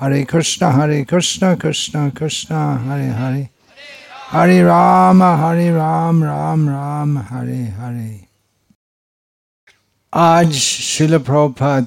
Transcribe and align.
Hare 0.00 0.24
Krishna, 0.24 0.70
Hare 0.70 1.04
Krishna, 1.04 1.56
Krishna 1.56 2.12
Krishna, 2.14 2.78
Hare 2.78 3.12
Hare. 3.12 3.50
Hare 4.30 4.64
Rama, 4.64 5.36
Hare 5.36 5.72
Ram, 5.72 6.22
Ram 6.22 6.68
Ram, 6.68 7.16
Hare 7.16 7.64
Hare. 7.78 8.28
आज 10.12 10.52
शिल 10.52 11.18
प्रभुपाद 11.18 11.86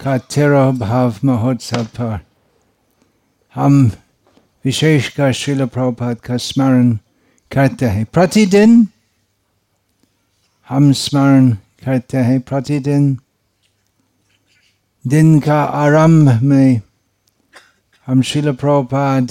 का 0.00 0.16
तेरह 0.18 0.70
भाव 0.78 1.14
महोत्सव 1.24 1.84
पर 1.98 2.18
हम 3.54 3.90
विशेषकर 4.64 5.32
शिल 5.32 5.66
प्रभुपाद 5.66 6.20
का 6.20 6.36
स्मरण 6.36 6.98
करते 7.50 7.86
हैं 7.86 8.04
प्रतिदिन 8.12 8.86
हम 10.68 10.92
स्मरण 10.92 11.50
करते 11.84 12.18
हैं 12.28 12.40
प्रतिदिन 12.40 13.14
दिन 15.06 15.38
का 15.40 15.62
आरंभ 15.62 16.42
में 16.42 16.80
हम 18.06 18.22
शिल 18.22 18.52
प्रभुपाद 18.52 19.30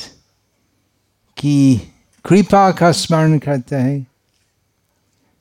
की 1.38 1.82
कृपा 2.26 2.70
का 2.72 2.92
स्मरण 2.92 3.38
करते 3.38 3.76
हैं 3.76 4.06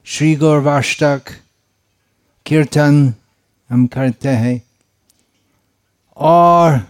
श्री 0.07 0.35
गौरवाष्टक 0.37 1.31
कीर्तन 2.47 3.15
हम 3.71 3.87
करते 3.87 4.29
हैं 4.29 4.61
और 6.17 6.81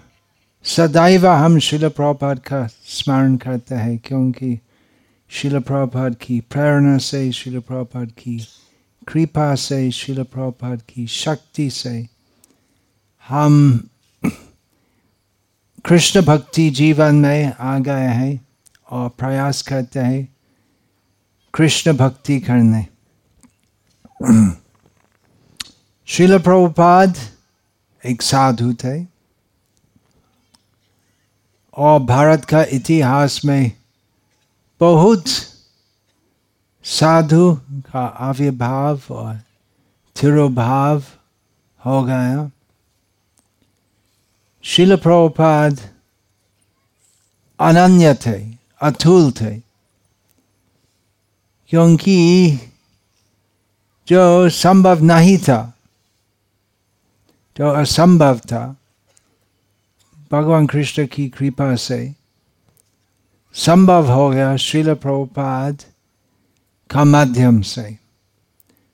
सदैव 0.65 1.27
हम 1.27 1.59
शिल 1.59 1.89
प्रभुपाद 1.89 2.39
का 2.39 2.67
स्मरण 2.67 3.37
करते 3.37 3.75
हैं 3.75 3.99
क्योंकि 3.99 4.59
शिल 5.31 5.59
प्रभुपाद 5.59 6.15
की 6.15 6.41
प्रेरणा 6.41 6.97
से 6.99 7.31
शिल 7.33 7.61
प्रभुपाद 7.61 8.11
की 8.19 8.39
कृपा 9.09 9.55
से 9.55 9.91
शिल 9.91 10.23
प्रभुपाद 10.23 10.83
की 10.89 11.07
शक्ति 11.07 11.71
से 11.71 12.14
हम 13.29 13.89
कृष्ण 15.85 16.23
भक्ति 16.23 16.71
जीवन 16.71 17.15
में 17.15 17.53
आ 17.61 17.79
गए 17.79 18.07
हैं 18.07 18.47
और 18.91 19.09
प्रयास 19.09 19.63
करते 19.63 20.01
हैं 20.01 20.37
कृष्ण 21.55 21.97
भक्ति 21.97 22.41
करने। 22.41 22.87
शिल 26.07 26.39
प्रभुपाद 26.39 27.17
एक 28.07 28.23
साधु 28.23 28.73
थे 28.75 29.07
और 31.77 32.01
भारत 32.01 32.45
का 32.45 32.63
इतिहास 32.63 33.41
में 33.45 33.73
बहुत 34.81 35.25
साधु 36.85 37.61
का 37.71 38.07
आविर्भाव 38.07 39.01
और 39.11 39.37
तिरुभाव 40.21 41.03
हो 41.87 42.03
गया। 42.05 42.51
शिल 44.65 44.97
प्रभुपाद 44.97 45.81
अनन्य 47.61 48.15
थे 48.27 48.39
अतुल 48.81 49.31
थे 49.33 49.55
क्योंकि 51.73 52.19
जो 54.09 54.49
संभव 54.49 55.03
नहीं 55.05 55.37
था 55.39 55.61
जो 57.57 57.71
असंभव 57.73 58.39
था 58.53 58.65
भगवान 60.31 60.67
कृष्ण 60.67 61.07
की 61.07 61.29
कृपा 61.29 61.75
से 61.77 62.01
संभव 63.55 64.11
हो 64.13 64.29
गया 64.31 64.57
श्रील 64.57 64.95
प्रभुपाद 64.95 65.83
का 66.91 67.05
माध्यम 67.05 67.61
से 67.63 67.87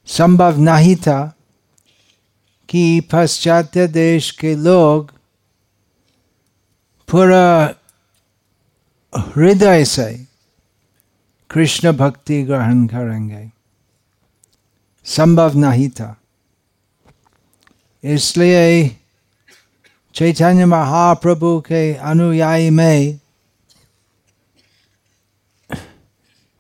संभव 0.09 0.59
नहीं 0.61 0.97
था 0.97 1.21
कि 2.69 2.85
पाश्चात्य 3.13 3.87
देश 3.89 4.31
के 4.31 4.55
लोग 4.55 5.13
पूरा 7.11 7.75
हृदय 9.19 9.85
से 9.85 10.27
कृष्ण 11.51 11.93
भक्ति 11.93 12.43
ग्रहण 12.43 12.87
करेंगे। 12.87 13.51
संभव 15.05 15.57
नहीं 15.57 15.89
था। 15.89 16.17
इसलिए 18.05 18.97
चैतन्य 20.15 20.65
महाप्रभु 20.65 21.61
के 21.61 21.95
अनुयायी 21.95 22.71
में 22.71 23.21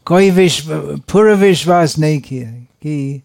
कोई 0.06 0.30
विश्व 0.30 0.96
पूरा 1.12 1.34
विश्वास 1.34 1.98
नहीं 1.98 2.20
किया 2.20 2.50
कि 2.52 3.22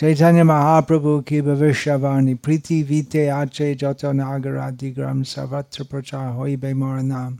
चैतन्य 0.00 0.42
महाप्रभु 0.42 1.20
की 1.20 1.40
भविष्यवाणी 1.40 2.34
प्रीति 2.34 2.82
वीते 2.82 3.28
आचे 3.28 3.74
जत 3.74 4.04
नागरादिग्राम 4.04 5.22
सर्वत्र 5.22 5.84
प्रचार 5.84 6.28
हो 6.28 6.46
मोर 6.74 7.00
नाम 7.00 7.38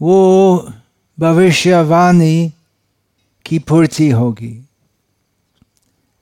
वो 0.00 0.72
भविष्यवाणी 1.20 2.52
की 3.46 3.58
पूर्ति 3.58 4.10
होगी 4.10 4.68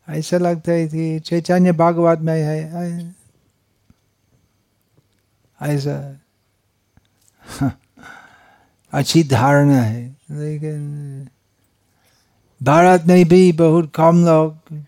ऐसा 0.09 0.39
लगता 0.39 0.73
है 0.73 0.89
कि 0.89 1.21
चैतन्य 1.21 1.73
भागवत 1.73 2.19
में 2.19 2.43
है। 2.43 3.15
ऐसा। 5.63 6.21
अच्छी 8.93 9.25
धारणा 9.25 9.83
है। 9.83 10.17
लेकिन 10.31 11.29
भारत 12.63 13.05
में 13.07 13.29
भी 13.29 13.53
बहुत 13.53 13.93
कम 13.95 14.25
लोग 14.25 14.81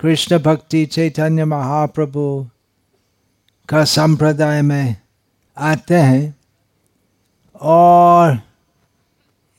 कृष्ण 0.00 0.38
भक्ति 0.38 0.84
चैतन्य 0.86 1.44
महाप्रभु 1.44 2.22
का 3.68 3.82
संप्रदाय 3.84 4.60
में 4.62 4.96
आते 5.56 5.94
हैं 5.94 6.34
और 7.60 8.38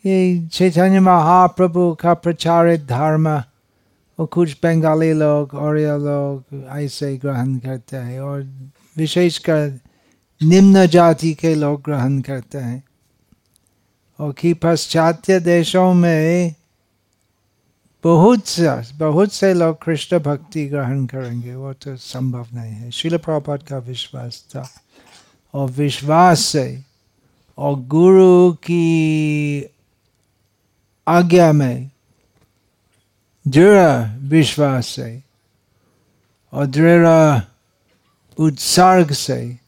ये 0.05 0.47
चैतन्य 0.53 0.99
महाप्रभु 0.99 1.93
का 2.01 2.13
प्रचारित 2.13 2.85
धर्म 2.85 3.27
वो 4.19 4.25
कुछ 4.27 4.55
बंगाली 4.63 5.11
लोग 5.13 5.53
और 5.55 5.77
ये 5.77 5.97
लोग 5.99 6.63
ऐसे 6.77 7.09
ही 7.09 7.17
ग्रहण 7.17 7.57
करते 7.57 7.97
हैं 7.97 8.19
और 8.19 8.41
विशेषकर 8.97 9.79
निम्न 10.41 10.85
जाति 10.87 11.33
के 11.33 11.53
लोग 11.55 11.81
ग्रहण 11.81 12.19
करते 12.21 12.57
हैं 12.57 12.83
और 14.19 14.33
कि 14.33 14.53
पाश्चात्य 14.53 15.39
देशों 15.39 15.93
में 15.93 16.55
बहुत 18.03 18.47
से 18.47 18.95
बहुत 18.97 19.33
से 19.33 19.53
लोग 19.53 19.83
कृष्ण 19.83 20.19
भक्ति 20.19 20.67
ग्रहण 20.67 21.05
करेंगे, 21.05 21.55
वो 21.55 21.73
तो 21.73 21.95
संभव 21.97 22.47
नहीं 22.53 22.71
है। 22.71 22.91
शिल 22.91 23.17
प्रपात 23.17 23.67
का 23.67 23.77
विश्वास 23.77 24.45
था, 24.49 24.69
और 25.53 25.69
विश्वास 25.69 26.39
से, 26.39 26.83
और 27.57 27.75
गुरु 27.75 28.51
की 28.51 29.65
आज्ञा 31.07 31.51
में 31.51 31.91
दृढ़ 33.47 34.07
विश्वास 34.17 34.87
से, 34.87 35.23
और 36.53 36.65
दृढ़ 36.65 37.39
उत्सर्ग 38.37 39.11
से 39.11 39.59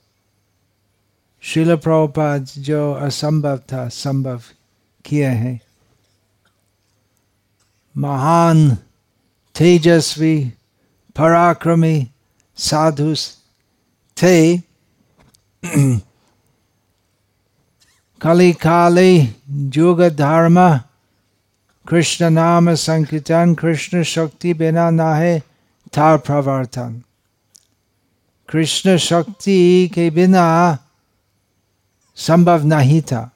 शिल 1.41 1.75
प्रभुपाद 1.75 2.45
जो 2.57 2.93
असंभव 2.93 3.57
था, 3.57 3.87
संभव 3.89 4.41
किए 5.05 5.27
हैं। 5.27 5.59
महान, 7.97 8.75
तेजस्वी, 9.55 10.53
पराक्रमी 11.17 12.07
साधु 12.55 13.15
थे। 14.17 14.57
कली 18.21 18.53
काली 18.53 19.35
युग 19.49 20.01
धर्म 20.01 20.77
कृष्ण 21.89 22.29
नाम 22.29 22.73
संकीर्तन, 22.73 23.55
कृष्ण 23.55 24.03
शक्ति 24.03 24.53
बिना 24.53 24.89
ना 24.89 25.15
है 25.15 25.39
था 25.97 26.17
प्रवर्तन। 26.17 27.03
कृष्ण 28.49 28.97
शक्ति 28.97 29.91
के 29.93 30.09
बिना 30.09 30.77
संभव 32.15 32.65
नहीं 32.65 33.01
था। 33.01 33.31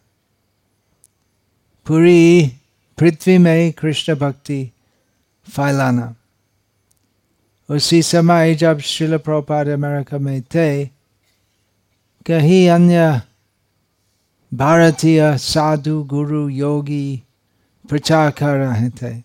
पूरी 1.85 2.56
पृथ्वी 2.97 3.37
में 3.37 3.73
कृष्ण 3.73 4.15
भक्ति 4.15 4.71
फैलाना। 5.49 6.15
उसी 7.69 8.01
समय 8.01 8.55
जब 8.55 8.79
शिल 8.79 9.17
प्रपाद 9.17 9.67
अमेरिका 9.67 10.17
में 10.17 10.41
थे, 10.41 10.85
कहीं 12.25 12.69
अन्य 12.69 13.21
भारतीय 14.53 15.37
साधु, 15.37 16.03
गुरु, 16.03 16.49
योगी 16.49 17.23
प्रचार 17.89 18.31
कर 18.31 18.57
रहे 18.57 18.89
थे। 18.89 19.23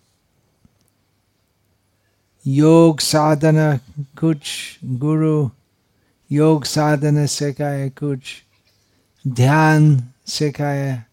योग 2.47 2.99
साधना 2.99 3.77
कुछ, 3.97 4.41
गुरु 4.83 5.49
योग 6.31 6.65
साधना 6.65 7.25
सिखाए 7.25 7.89
कुछ, 7.89 8.43
ध्यान 9.27 10.03
सिखाए 10.27 11.03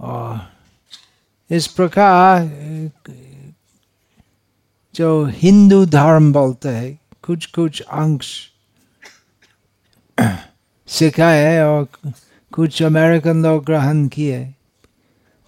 और 0.00 0.40
इस 1.50 1.66
प्रकार, 1.66 2.44
जो 4.94 5.24
हिंदू 5.24 5.84
धर्म 5.86 6.32
बोलते 6.32 6.68
हैं 6.68 6.98
कुछ 7.22 7.46
कुछ 7.46 7.80
अंश 7.80 8.52
सिखाए 10.86 11.62
और 11.62 11.88
कुछ 12.52 12.82
अमेरिकन 12.82 13.42
लोग 13.42 13.64
ग्रहण 13.64 14.08
किए। 14.08 14.44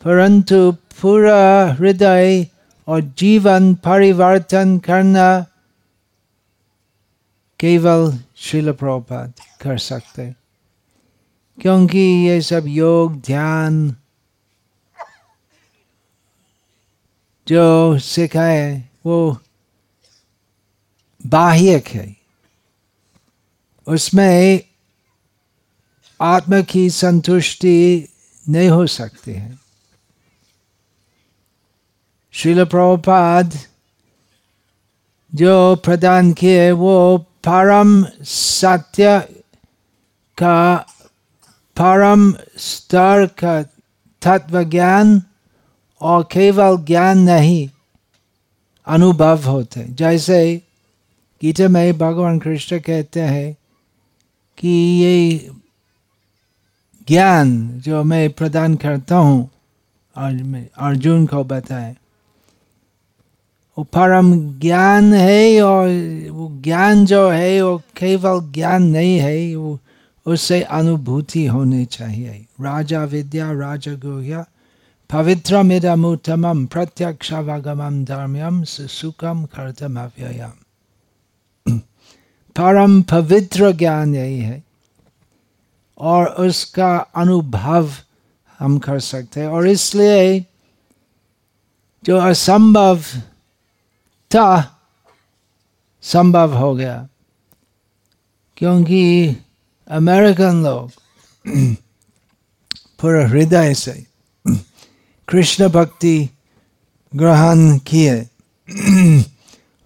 परंतु 0.05 0.73
पूरा 0.73 1.73
हृदय 1.73 2.47
और 2.89 3.01
जीवन 3.01 3.75
परिवर्तन 3.75 4.79
करना 4.79 5.47
केवल 7.59 8.19
शिल 8.37 8.73
प्रभुपाद 8.73 9.33
कर 9.61 9.79
सकते 9.79 10.35
क्योंकि 11.63 11.99
ये 11.99 12.41
सब 12.41 12.65
योग, 12.67 13.21
ध्यान 13.21 13.97
जो 17.49 17.99
सिखाए, 17.99 18.89
वो 19.07 19.39
बाह्यक 21.27 21.89
है। 21.89 22.17
उसमें 23.89 24.61
आत्मा 26.21 26.61
की 26.61 26.91
संतुष्टि 26.91 28.09
नहीं 28.49 28.69
हो 28.69 28.87
सकती 28.87 29.33
है। 29.33 29.59
शिल 32.33 32.65
प्रभुपाद 32.65 33.59
जो 35.35 35.77
प्रदान 35.77 36.33
किए, 36.33 36.71
वो 36.71 37.19
परम 37.19 38.05
सत्य 38.25 39.21
का 40.39 40.77
परम 41.77 42.33
स्तर 42.57 43.27
का 43.27 43.63
तत्व 44.23 44.63
ज्ञान 44.63 45.23
और 46.01 46.23
केवल 46.23 46.77
ज्ञान 46.85 47.19
नहीं, 47.19 47.69
अनुभव 48.87 49.49
होते 49.49 49.87
जैसे 49.91 50.41
गीता 51.43 51.69
में 51.69 51.99
भगवान 51.99 52.39
कृष्ण 52.39 52.79
कहते 52.79 53.21
हैं 53.21 53.57
कि 54.59 54.69
ये 55.03 55.51
ज्ञान 57.09 57.69
जो 57.81 58.03
मैं 58.05 58.31
प्रदान 58.31 58.75
करता 58.77 59.17
हूँ 59.17 59.49
अर्जुन 60.17 61.27
को 61.27 61.43
बताए, 61.45 61.95
वो 63.79 63.85
परम 63.85 64.59
ज्ञान 64.61 65.13
है, 65.15 65.63
और 65.63 65.89
वो 66.31 66.49
ज्ञान 66.63 67.05
जो 67.07 67.29
है, 67.31 67.63
वो 67.63 67.77
केवल 67.97 68.41
ज्ञान 68.53 68.83
नहीं 68.83 69.19
है, 69.19 69.55
वो 69.57 69.79
उससे 70.27 70.61
अनुभूति 70.63 71.47
होनी 71.47 71.85
चाहिए। 71.85 72.47
राजा 72.61 73.05
विद्या 73.05 73.51
राजा 73.53 73.93
गुह्या 73.95 74.45
प्रत्यक्षावगमं 76.71 78.05
धर्म्यम 78.05 78.63
सुखम 78.65 79.45
कर्तम 79.45 79.99
अव्ययम 80.01 80.53
परम 82.57 83.01
पवित्र 83.03 83.71
ज्ञान 83.73 84.15
यही 84.15 84.39
है 84.39 84.63
और 86.01 86.27
उसका 86.47 86.97
अनुभव 87.17 87.91
हम 88.61 88.79
कर 88.79 88.99
सकते 89.01 89.41
हैं 89.41 89.49
और 89.49 89.67
इसलिए 89.69 90.45
जो 92.05 92.17
असंभव 92.19 92.99
था 94.31 94.49
संभव 96.05 96.57
हो 96.57 96.75
गया 96.75 97.09
क्योंकि 98.57 99.03
अमेरिकन 99.91 100.63
लोग 100.65 100.91
पूरा 103.01 103.27
हृदय 103.29 103.75
से 103.75 104.10
कृष्ण 105.31 105.69
भक्ति 105.69 106.29
ग्रहण 107.13 107.79
किए 107.87 108.19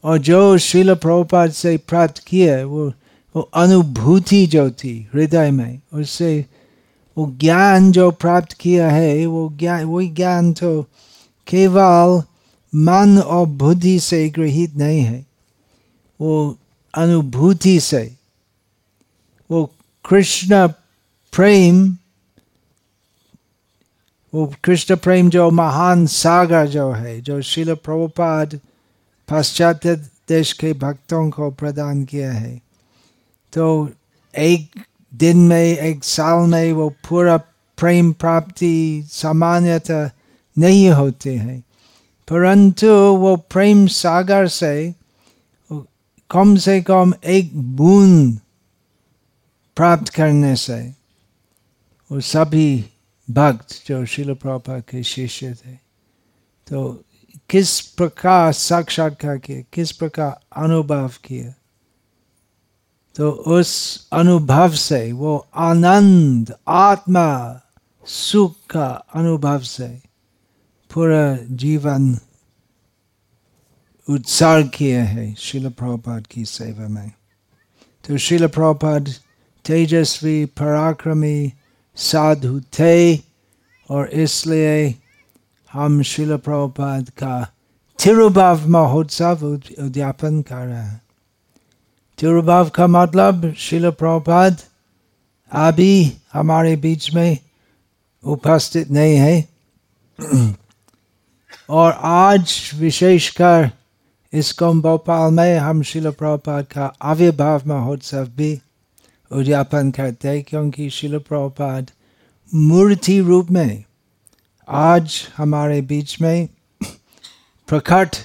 और 0.04 0.18
जो 0.18 0.56
शिल 0.58 0.94
प्रभुपाद 0.94 1.50
से 1.50 1.76
प्राप्त 1.88 2.18
किए 2.18 2.62
वो 2.62 2.92
वो 3.34 3.42
अनुभूति 3.54 4.46
जो 4.46 4.70
थी 4.70 4.92
हृदय 5.14 5.50
में 5.50 5.80
उससे 5.92 6.44
वो 7.16 7.26
ज्ञान 7.40 7.90
जो 7.92 8.10
प्राप्त 8.10 8.52
किया 8.52 8.90
है 8.90 9.26
वो 9.26 9.48
ज्ञान 9.58 9.84
वही 9.84 10.08
ज्ञान 10.08 10.52
तो 10.52 10.82
केवल 11.46 12.22
मन 12.72 13.18
और 13.18 13.46
बुद्धि 13.46 13.98
से 14.00 14.28
गृहित 14.28 14.76
नहीं 14.76 15.00
है 15.00 15.24
वो 16.20 16.34
अनुभूति 16.94 17.78
से 17.80 18.04
वो 19.50 19.64
कृष्ण 20.04 20.66
प्रेम 21.32 21.96
वो 24.34 24.54
कृष्ण 24.64 24.96
प्रेम 24.96 25.30
जो 25.30 25.50
महान 25.50 26.06
सागर 26.06 26.66
जो 26.66 26.92
है, 26.92 27.20
जो 27.20 27.42
शिल 27.42 27.74
प्रभुपाद 27.74 28.60
पाश्चात्य 29.28 29.96
देश 30.28 30.52
के 30.52 30.72
भक्तों 30.72 31.30
को 31.30 31.50
प्रदान 31.50 32.04
किया 32.04 32.32
है। 32.32 32.60
तो 33.52 33.88
एक 34.38 34.70
दिन 35.14 35.38
में, 35.38 35.62
एक 35.62 36.04
साल 36.04 36.50
में 36.50 36.72
वो 36.72 36.90
पूरा 36.90 37.36
प्रेम 37.76 38.12
प्राप्ति 38.12 39.04
सामान्यतः 39.12 40.10
नहीं 40.58 40.90
होते 40.90 41.36
हैं। 41.36 41.60
परंतु 42.28 42.86
वो 42.92 43.36
प्रेम 43.36 43.86
सागर 43.86 44.48
से 44.48 44.94
कम 46.30 46.56
से 46.56 46.82
कम 46.82 47.14
एक 47.26 47.56
बूंद 47.56 48.40
प्राप्त 49.76 50.08
करने 50.08 50.56
से 50.56 50.94
वो 52.12 52.20
सभी 52.20 52.84
भक्त 53.28 53.82
जो 53.86 54.04
शिल 54.04 54.34
प्रभा 54.34 54.78
के 54.80 55.02
शिष्य 55.02 55.54
थे 55.54 55.74
तो 56.68 57.04
किस 57.50 57.80
प्रकार 57.90 58.52
साक्षात्कार 58.52 59.38
किए 59.38 59.64
किस 59.72 59.92
प्रकार 59.92 60.38
अनुभव 60.56 61.10
किया 61.24 61.54
तो 63.16 63.30
उस 63.30 63.72
अनुभव 64.12 64.72
से 64.74 65.00
वो 65.12 65.36
आनंद 65.62 66.54
आत्मा 66.68 67.28
सुख 68.06 68.54
का 68.70 68.86
अनुभव 69.14 69.60
से 69.64 69.88
पूरा 70.90 71.36
जीवन 71.56 72.16
उत्सर्ग 74.08 74.68
किए 74.68 74.98
हैं 74.98 75.34
शिल 75.34 75.68
प्रभुपाद 75.68 76.26
की 76.26 76.44
सेवा 76.44 76.88
में 76.88 77.12
तो 78.04 78.16
शिल 78.18 78.46
प्रभुपाद 78.46 79.08
तेजस्वी 79.64 80.44
पराक्रमी 80.56 81.52
साधु 81.96 82.60
थे 82.60 83.16
और 83.90 84.08
इसलिए 84.08 84.94
हम 85.72 86.02
शिल 86.02 86.36
प्रभुपाद 86.36 87.10
का 87.10 87.52
तिरुभाव 88.02 88.68
महोत्सव 88.68 89.60
उद्यापन 89.78 90.42
कर 90.42 90.66
रहे 90.66 90.82
हैं। 90.82 91.02
तिरुभाव 92.18 92.68
का 92.68 92.86
मतलब 92.86 93.54
शिल 93.58 93.90
प्रभुपाद 93.90 94.56
अभी 95.52 96.12
हमारे 96.32 96.76
बीच 96.76 97.14
में 97.14 97.38
उपस्थित 98.24 98.90
नहीं 98.90 99.16
है। 99.16 99.48
और 101.70 101.92
आज 102.02 102.70
विशेषकर 102.74 103.70
इस 104.32 104.38
इसको 104.38 104.72
भोपाल 104.72 105.32
में 105.32 105.58
हम 105.58 105.82
शिल 105.82 106.10
प्रभुपाद 106.10 106.64
का 106.64 106.94
आविर्भाव 107.02 107.62
महोत्सव 107.66 108.24
भी 108.24 108.60
उद्यापन 109.32 109.90
करते 109.90 110.42
क्योंकि 110.42 110.90
शिल 110.90 111.18
प्रभुपाद 111.18 111.90
मूर्ति 112.54 113.20
रूप 113.20 113.50
में 113.50 113.84
आज 114.68 115.28
हमारे 115.36 115.82
बीच 115.82 116.20
में 116.20 116.48
प्रकट 117.68 118.16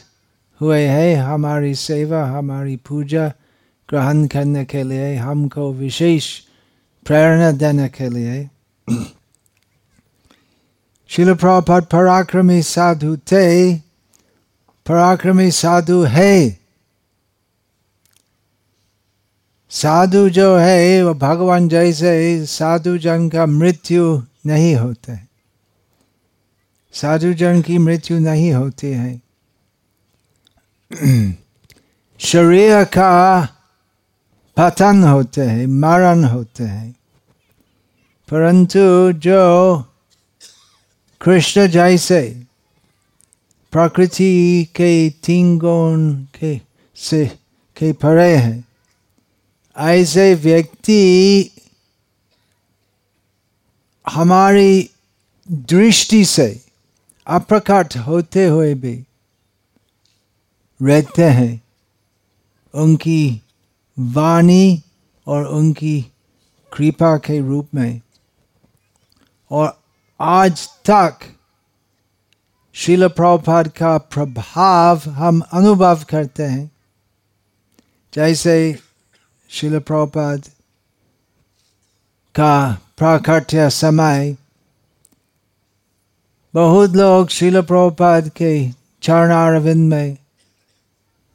हुए 0.61 0.85
हैं। 0.85 1.15
हमारी 1.15 1.75
सेवा, 1.75 2.25
हमारी 2.25 2.75
पूजा 2.75 3.27
ग्रहण 3.89 4.27
करने 4.27 4.65
के 4.65 4.83
लिए, 4.83 5.15
हमको 5.15 5.73
विशेष 5.73 6.39
प्रेरणा 7.05 7.51
देने 7.51 7.89
के 7.89 8.09
लिए। 8.09 8.49
शिल 11.07 11.33
प्रभुपाद 11.33 11.83
पराक्रमी 11.83 12.61
साधु 12.61 13.17
थे। 13.17 13.75
पराक्रमी 14.85 15.51
साधु 15.51 16.01
है। 16.03 16.58
साधु 19.69 20.29
जो 20.29 20.57
है, 20.57 21.03
वो 21.03 21.13
भगवान 21.13 21.69
जैसे 21.69 22.45
साधु 22.45 22.97
जन 22.97 23.29
का 23.29 23.45
मृत्यु 23.45 24.21
नहीं 24.45 24.75
होता 24.75 25.13
है। 25.13 25.27
साधु 26.93 27.33
जन 27.33 27.61
की 27.61 27.77
मृत्यु 27.77 28.19
नहीं 28.19 28.53
होती 28.53 28.87
है। 28.87 29.21
शरीर 32.19 32.83
का 32.83 33.41
पतन 34.57 35.03
होते 35.03 35.41
हैं, 35.41 35.67
मरण 35.67 36.23
होते 36.23 36.63
हैं। 36.63 36.95
परंतु 38.29 39.11
जो 39.11 39.77
कृष्ण 41.21 41.67
जैसे 41.67 42.43
प्रकृति 43.71 44.67
के 44.75 45.09
तीन 45.09 45.59
गुण 45.59 46.13
के 46.13 46.61
से 46.95 47.27
के 47.77 47.93
परे 47.93 48.35
हैं 48.35 48.68
ऐसे 49.79 50.35
व्यक्ति 50.35 51.51
हमारी 54.09 54.89
दृष्टि 55.51 56.25
से 56.25 56.65
अप्रकट 57.27 57.97
होते 57.97 58.45
हुए 58.45 58.73
भी 58.73 59.05
रहते 60.81 61.23
हैं। 61.23 61.61
उनकी 62.73 63.41
वाणी 63.99 64.83
और 65.27 65.47
उनकी 65.47 66.05
कृपा 66.73 67.17
के 67.17 67.39
रूप 67.39 67.67
में। 67.75 68.01
और 69.51 69.81
आज 70.21 70.67
तक 70.67 71.19
शिल 72.73 73.07
प्रभुपाद 73.07 73.67
का 73.67 73.97
प्रभाव 73.97 74.97
हम 74.97 75.41
अनुभव 75.51 76.03
करते 76.09 76.43
हैं। 76.43 76.71
जैसे 78.13 78.79
शिल 79.49 79.79
प्रभुपाद 79.79 80.41
का 82.35 82.53
प्राकट्य 82.97 83.69
समय 83.69 84.35
बहुत 86.53 86.89
लोग 86.89 87.27
शिल 87.29 87.61
प्रभुपाद 87.61 88.29
के 88.29 88.53
चरणारविंद 89.01 89.89
में 89.93 90.17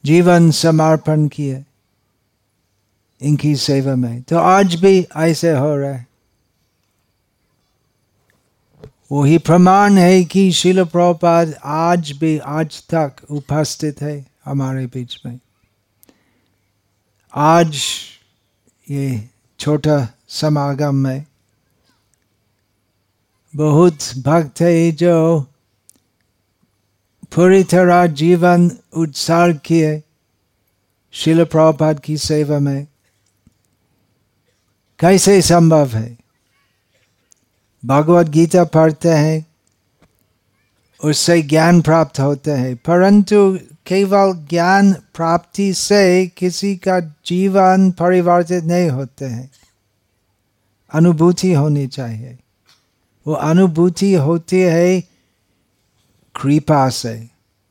जीवन 0.04 0.50
समर्पण 0.50 1.26
किए 1.28 1.64
इनकी 3.20 3.54
सेवा 3.56 3.94
में 3.96 4.22
तो 4.22 4.38
आज 4.38 4.74
भी 4.74 5.06
ऐसे 5.16 5.52
हो 5.52 5.76
रहा 5.76 5.92
है 5.92 6.06
वही 9.12 9.38
प्रमाण 9.38 9.98
है 9.98 10.24
कि 10.24 10.50
शिल 10.52 10.84
प्रपाद 10.84 11.54
आज 11.64 12.10
भी 12.12 12.38
आज 12.38 12.82
तक 12.94 13.16
उपस्थित 13.30 14.02
है 14.02 14.24
हमारे 14.44 14.86
बीच 14.86 15.20
में 15.26 15.38
आज 17.36 17.82
ये 18.90 19.28
छोटा 19.58 20.08
समागम 20.28 20.94
में 20.94 21.26
बहुत 23.56 23.98
भक्त 24.18 24.60
है 24.60 24.92
जो 24.92 25.40
पूरी 27.34 27.64
तरह 27.64 28.06
जीवन 28.06 28.70
उत्सर्ग 28.96 29.60
किए 29.64 30.02
शिल 31.12 31.44
प्रपाद 31.44 32.00
की 32.00 32.16
सेवा 32.16 32.58
में 32.58 32.86
कैसे 34.98 35.42
संभव 35.42 35.88
है? 35.88 36.18
भगवत 37.84 38.26
गीता 38.26 38.64
पढ़ते 38.64 39.08
हैं, 39.08 39.46
उससे 41.04 41.42
ज्ञान 41.42 41.82
प्राप्त 41.82 42.20
होते 42.20 42.50
हैं, 42.50 42.76
परंतु 42.76 43.58
केवल 43.86 44.46
ज्ञान 44.50 44.92
प्राप्ति 44.92 45.74
से 45.74 46.26
किसी 46.26 46.76
का 46.76 47.00
जीवन 47.00 47.90
परिवर्तित 47.90 48.64
नहीं 48.64 48.90
होते 48.90 49.24
हैं। 49.24 49.50
अनुभूति 50.94 51.52
होनी 51.52 51.86
चाहिए। 51.86 52.38
वो 53.26 53.34
अनुभूति 53.34 54.14
होती 54.14 54.60
है 54.60 55.00
कृपा 56.40 56.88
से। 56.88 57.28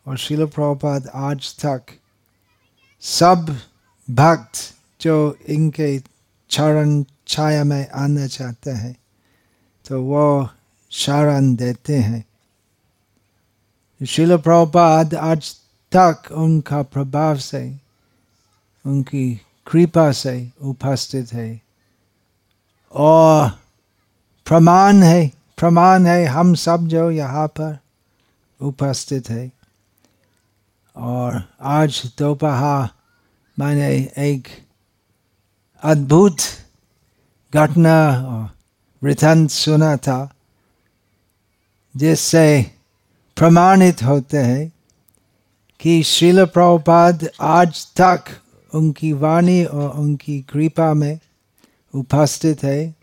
और 0.08 0.18
शिल 0.18 0.46
प्रभुपाद 0.46 1.08
आज 1.16 1.56
तक 1.56 1.82
सब 3.02 3.58
भक्त 4.10 4.52
जो 5.02 5.38
इनके 5.48 6.00
चरण 6.50 7.04
छाया 7.28 7.64
में 7.64 7.90
आना 7.90 8.28
चाहते 8.28 8.72
हैं 8.72 8.96
तो 9.86 10.02
वो 10.02 10.50
शरण 10.92 11.56
देते 11.56 11.96
हैं। 11.96 12.26
शिल 14.06 14.38
प्रभुपाद 14.38 15.16
आज 15.16 15.63
तक 15.96 16.32
उनका 16.32 16.82
प्रभाव 16.84 17.38
से 17.38 17.64
उनकी 18.86 19.26
कृपा 19.68 20.12
से 20.12 20.36
उपस्थित 20.62 21.34
है 21.34 21.50
और 22.94 23.50
प्रमाण 24.48 25.04
है 25.04 25.28
प्रमाण 25.58 26.06
है 26.06 26.26
हम 26.26 26.54
सब 26.56 26.88
जो 26.88 27.10
यहाँ 27.12 27.48
पर 27.60 27.78
उपस्थित 28.60 29.30
है 29.30 29.52
और 30.96 31.42
आज 31.62 32.02
दोपहर 32.18 32.88
मैंने 33.58 33.90
एक 34.20 34.48
अद्भुत 35.84 36.42
घटना 37.54 37.98
और 38.28 38.50
वृथांत 39.02 39.50
सुना 39.50 39.96
था 39.98 40.20
जिससे 41.96 42.46
प्रमाणित 43.38 44.04
होते 44.04 44.38
हैं 44.38 44.72
कि 45.84 46.04
शिल 46.04 46.46
प्रभुपाद 46.46 47.28
आज 47.42 47.86
तक 48.02 48.24
उनकी 48.74 49.12
वाणी 49.14 49.64
और 49.66 49.90
उनकी 50.00 50.40
कृपा 50.42 50.94
में 50.94 51.20
उपस्थित 51.94 52.64
है 52.64 52.96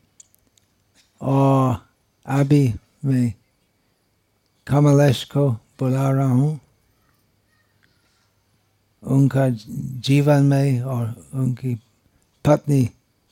और 1.20 1.76
अभी 2.26 2.62
मैं 3.04 3.32
कमलेश 4.66 5.22
को 5.24 5.50
बुला 5.50 6.10
रहा 6.10 6.26
हूँ। 6.26 6.60
उनका 9.02 9.48
जीवन 10.08 10.42
में 10.42 10.82
और 10.82 11.14
उनकी 11.34 11.74
पत्नी 12.44 12.84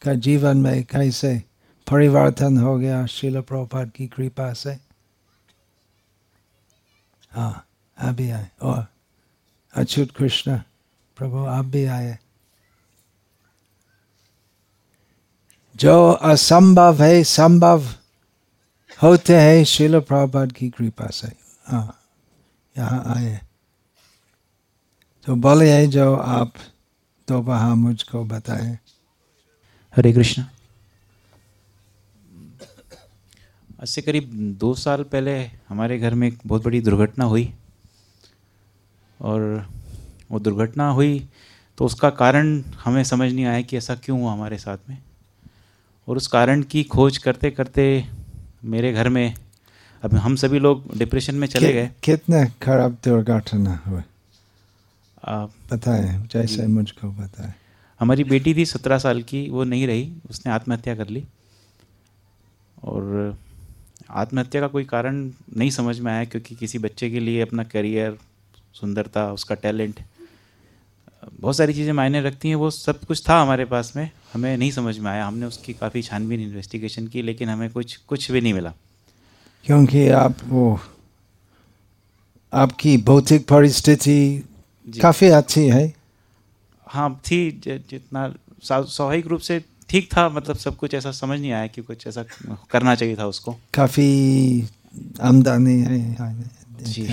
का 0.03 0.15
जीवन 0.15 0.57
में 0.57 0.85
कैसे 0.85 1.43
परिवर्तन 1.87 2.59
हो 2.59 2.77
गया 2.79 3.05
शिल 3.07 3.41
प्रभुपाद 3.41 3.91
की 3.97 4.07
कृपा 4.07 4.53
से। 4.53 4.79
हाँ 7.33 7.67
अभी 7.99 8.31
आए 8.31 8.49
और 8.63 8.87
अच्युत 9.75 10.11
कृष्ण 10.11 10.59
प्रभु 11.17 11.37
आप 11.37 11.65
भी 11.65 11.85
आए। 11.85 12.19
जो 15.77 16.11
असंभव 16.11 17.03
है 17.03 17.25
संभव 17.25 17.83
होते 19.03 19.37
हैं 19.37 19.65
शिल 19.65 20.01
प्रभुपाद 20.01 20.53
की 20.53 20.71
कृपा 20.71 21.07
से। 21.07 21.29
हाँ 21.67 22.01
यहाँ 22.79 23.15
आए। 23.17 23.41
तो 25.27 25.37
बोले 25.37 25.73
है 25.73 25.87
जो 25.87 26.17
आप 26.17 26.53
दोपहर 27.29 27.75
मुझको 27.75 28.25
बताए। 28.25 28.79
हरे 29.97 30.13
कृष्ण। 30.13 30.43
आज 33.83 33.89
से 33.89 34.03
करीब 34.03 34.31
दो 34.59 34.75
साल 34.75 35.03
पहले 35.03 35.45
हमारे 35.45 35.99
घर 35.99 36.15
में 36.15 36.29
एक 36.29 36.39
बहुत 36.47 36.65
बड़ी 36.65 36.81
दुर्घटना 36.81 37.25
हुई। 37.25 37.58
और 39.21 39.67
वो 40.31 40.39
दुर्घटना 40.39 40.89
हुई 40.91 41.29
तो 41.79 41.85
उसका 41.85 42.11
कारण 42.11 42.61
हमें 42.85 43.03
समझ 43.05 43.33
नहीं 43.33 43.45
आया 43.45 43.61
कि 43.61 43.77
ऐसा 43.77 43.95
क्यों 43.95 44.21
हुआ 44.21 44.33
हमारे 44.33 44.59
साथ 44.59 44.79
में। 44.89 44.99
और 46.09 46.17
उस 46.17 46.27
कारण 46.27 46.63
की 46.63 46.83
खोज 46.85 47.19
करते 47.19 47.51
करते 47.51 47.85
मेरे 48.65 48.93
घर 48.93 49.09
में 49.09 49.35
अब 50.03 50.15
हम 50.15 50.37
सभी 50.37 50.59
लोग 50.59 50.97
डिप्रेशन 50.99 51.35
में 51.35 51.47
चले 51.49 51.73
गए। 51.73 51.91
कितने 52.03 52.45
खराब 52.63 52.97
दुर्घटना 53.05 53.81
हुए? 53.87 54.03
बताए 55.73 56.29
जैसे 56.33 56.67
मुझको 56.67 57.11
बताए। 57.13 57.55
हमारी 58.01 58.25
बेटी 58.25 58.55
थी 58.55 58.67
सत्रह 58.67 58.99
साल 58.99 59.23
की 59.23 59.49
वो 59.51 59.65
नहीं 59.65 59.87
रही 59.87 60.13
उसने 60.31 60.53
आत्महत्या 60.53 60.95
कर 60.95 61.09
ली। 61.09 61.25
और 62.83 63.37
आत्महत्या 64.11 64.61
का 64.61 64.67
कोई 64.67 64.85
कारण 64.85 65.31
नहीं 65.57 65.71
समझ 65.71 65.99
में 66.01 66.13
आया 66.13 66.25
क्योंकि 66.25 66.55
किसी 66.55 66.79
बच्चे 66.79 67.11
के 67.11 67.21
लिए 67.21 67.41
अपना 67.41 67.65
करियर 67.65 68.19
सुंदरता 68.81 69.33
उसका 69.33 69.55
टैलेंट 69.55 70.01
बहुत 71.41 71.57
सारी 71.57 71.73
चीज़ें 71.75 71.93
मायने 71.93 72.21
रखती 72.21 72.49
हैं 72.49 72.57
वो 72.57 72.71
सब 72.71 73.05
कुछ 73.05 73.23
था 73.29 73.41
हमारे 73.43 73.65
पास 73.65 73.93
में 73.97 74.11
हमें 74.33 74.57
नहीं 74.57 74.71
समझ 74.71 74.99
में 74.99 75.11
आया। 75.11 75.27
हमने 75.27 75.47
उसकी 75.47 75.73
काफ़ी 75.73 76.03
छानबीन 76.03 76.41
इन्वेस्टिगेशन 76.41 77.07
की 77.07 77.23
लेकिन 77.23 77.49
हमें 77.49 77.71
कुछ 77.71 77.97
कुछ 77.97 78.31
भी 78.31 78.41
नहीं 78.41 78.55
मिला। 78.55 78.73
क्योंकि 79.67 80.09
आप 80.09 80.37
वो 80.45 80.79
आपकी 82.53 82.97
भौतिक 83.03 83.47
परिस्थिति 83.49 84.45
काफ़ी 84.87 85.29
अच्छी 85.29 85.67
है। 85.69 85.93
हाँ 86.87 87.11
थी 87.27 87.41
जितना 87.67 88.33
स्वाभाविक 88.63 89.27
रूप 89.27 89.41
से 89.41 89.61
ठीक 89.89 90.09
था 90.17 90.29
मतलब 90.29 90.57
सब 90.57 90.77
कुछ 90.77 90.95
ऐसा 90.95 91.11
समझ 91.13 91.41
नहीं 91.41 91.53
आया 91.53 91.67
कि 91.67 91.83
कुछ 91.83 92.07
ऐसा 92.07 92.25
करना 92.71 92.95
चाहिए 92.95 93.17
था 93.17 93.27
उसको। 93.27 93.57
काफ़ी 93.75 94.09
आमदनी 95.21 95.81
है। 95.83 96.01
हाँ, 96.15 96.33
जी। 96.81 97.07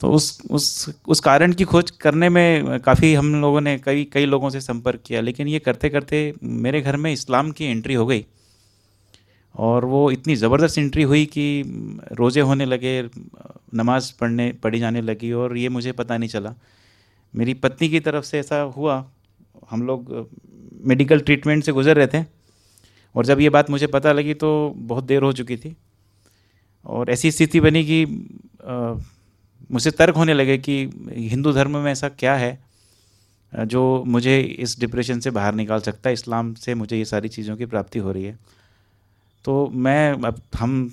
तो 0.00 0.10
उस 0.12 0.26
उस 0.50 0.94
उस 1.08 1.20
कारण 1.20 1.52
की 1.52 1.64
खोज 1.64 1.90
करने 2.00 2.28
में 2.28 2.80
काफ़ी 2.80 3.12
हम 3.14 3.34
लोगों 3.40 3.60
ने 3.60 3.76
कई 3.78 4.04
कई 4.04 4.26
लोगों 4.26 4.50
से 4.50 4.60
संपर्क 4.60 5.00
किया, 5.06 5.20
लेकिन 5.20 5.48
ये 5.48 5.58
करते 5.58 5.88
करते 5.90 6.32
मेरे 6.42 6.80
घर 6.80 6.96
में 6.96 7.12
इस्लाम 7.12 7.50
की 7.50 7.64
एंट्री 7.66 7.94
हो 7.94 8.06
गई। 8.06 8.24
और 9.54 9.84
वो 9.84 10.10
इतनी 10.10 10.34
ज़बरदस्त 10.36 10.78
एंट्री 10.78 11.02
हुई 11.02 11.24
कि 11.26 11.62
रोज़े 12.12 12.40
होने 12.40 12.64
लगे, 12.66 13.02
नमाज़ 13.74 14.12
पढ़ने, 14.20 14.50
पढ़ी 14.62 14.78
जाने 14.78 15.00
लगी 15.02 15.32
और 15.32 15.56
ये 15.56 15.68
मुझे 15.68 15.92
पता 15.92 16.18
नहीं 16.18 16.28
चला। 16.28 16.54
मेरी 17.34 17.54
पत्नी 17.56 17.88
की 17.88 18.00
तरफ़ 18.00 18.24
से 18.24 18.38
ऐसा 18.38 18.60
हुआ। 18.76 19.04
हम 19.70 19.82
लोग 19.82 20.28
मेडिकल 20.86 21.20
ट्रीटमेंट 21.20 21.64
से 21.64 21.72
गुजर 21.72 21.96
रहे 21.96 22.06
थे 22.06 22.24
और 23.14 23.26
जब 23.26 23.40
ये 23.40 23.48
बात 23.50 23.70
मुझे 23.70 23.86
पता 23.88 24.12
लगी 24.12 24.34
तो 24.34 24.50
बहुत 24.76 25.04
देर 25.04 25.22
हो 25.22 25.32
चुकी 25.32 25.56
थी। 25.56 25.76
और 26.86 27.10
ऐसी 27.10 27.30
स्थिति 27.30 27.60
बनी 27.60 27.84
कि 27.84 28.04
मुझसे 29.70 29.90
तर्क 29.90 30.14
होने 30.14 30.34
लगे 30.34 30.58
कि 30.58 30.76
हिंदू 31.08 31.52
धर्म 31.52 31.76
में 31.78 31.90
ऐसा 31.92 32.08
क्या 32.08 32.34
है 32.34 32.58
जो 33.52 34.04
मुझे 34.06 34.40
इस 34.40 34.78
डिप्रेशन 34.80 35.20
से 35.20 35.30
बाहर 35.30 35.54
निकाल 35.54 35.80
सकता 35.80 36.08
है 36.10 36.14
इस्लाम 36.14 36.54
से 36.54 36.74
मुझे 36.74 36.96
ये 36.98 37.04
सारी 37.04 37.28
चीज़ों 37.28 37.56
की 37.56 37.66
प्राप्ति 37.66 37.98
हो 37.98 38.12
रही 38.12 38.24
है। 38.24 38.38
तो 39.44 39.68
मैं 39.68 40.12
अब 40.12 40.40
हम 40.58 40.90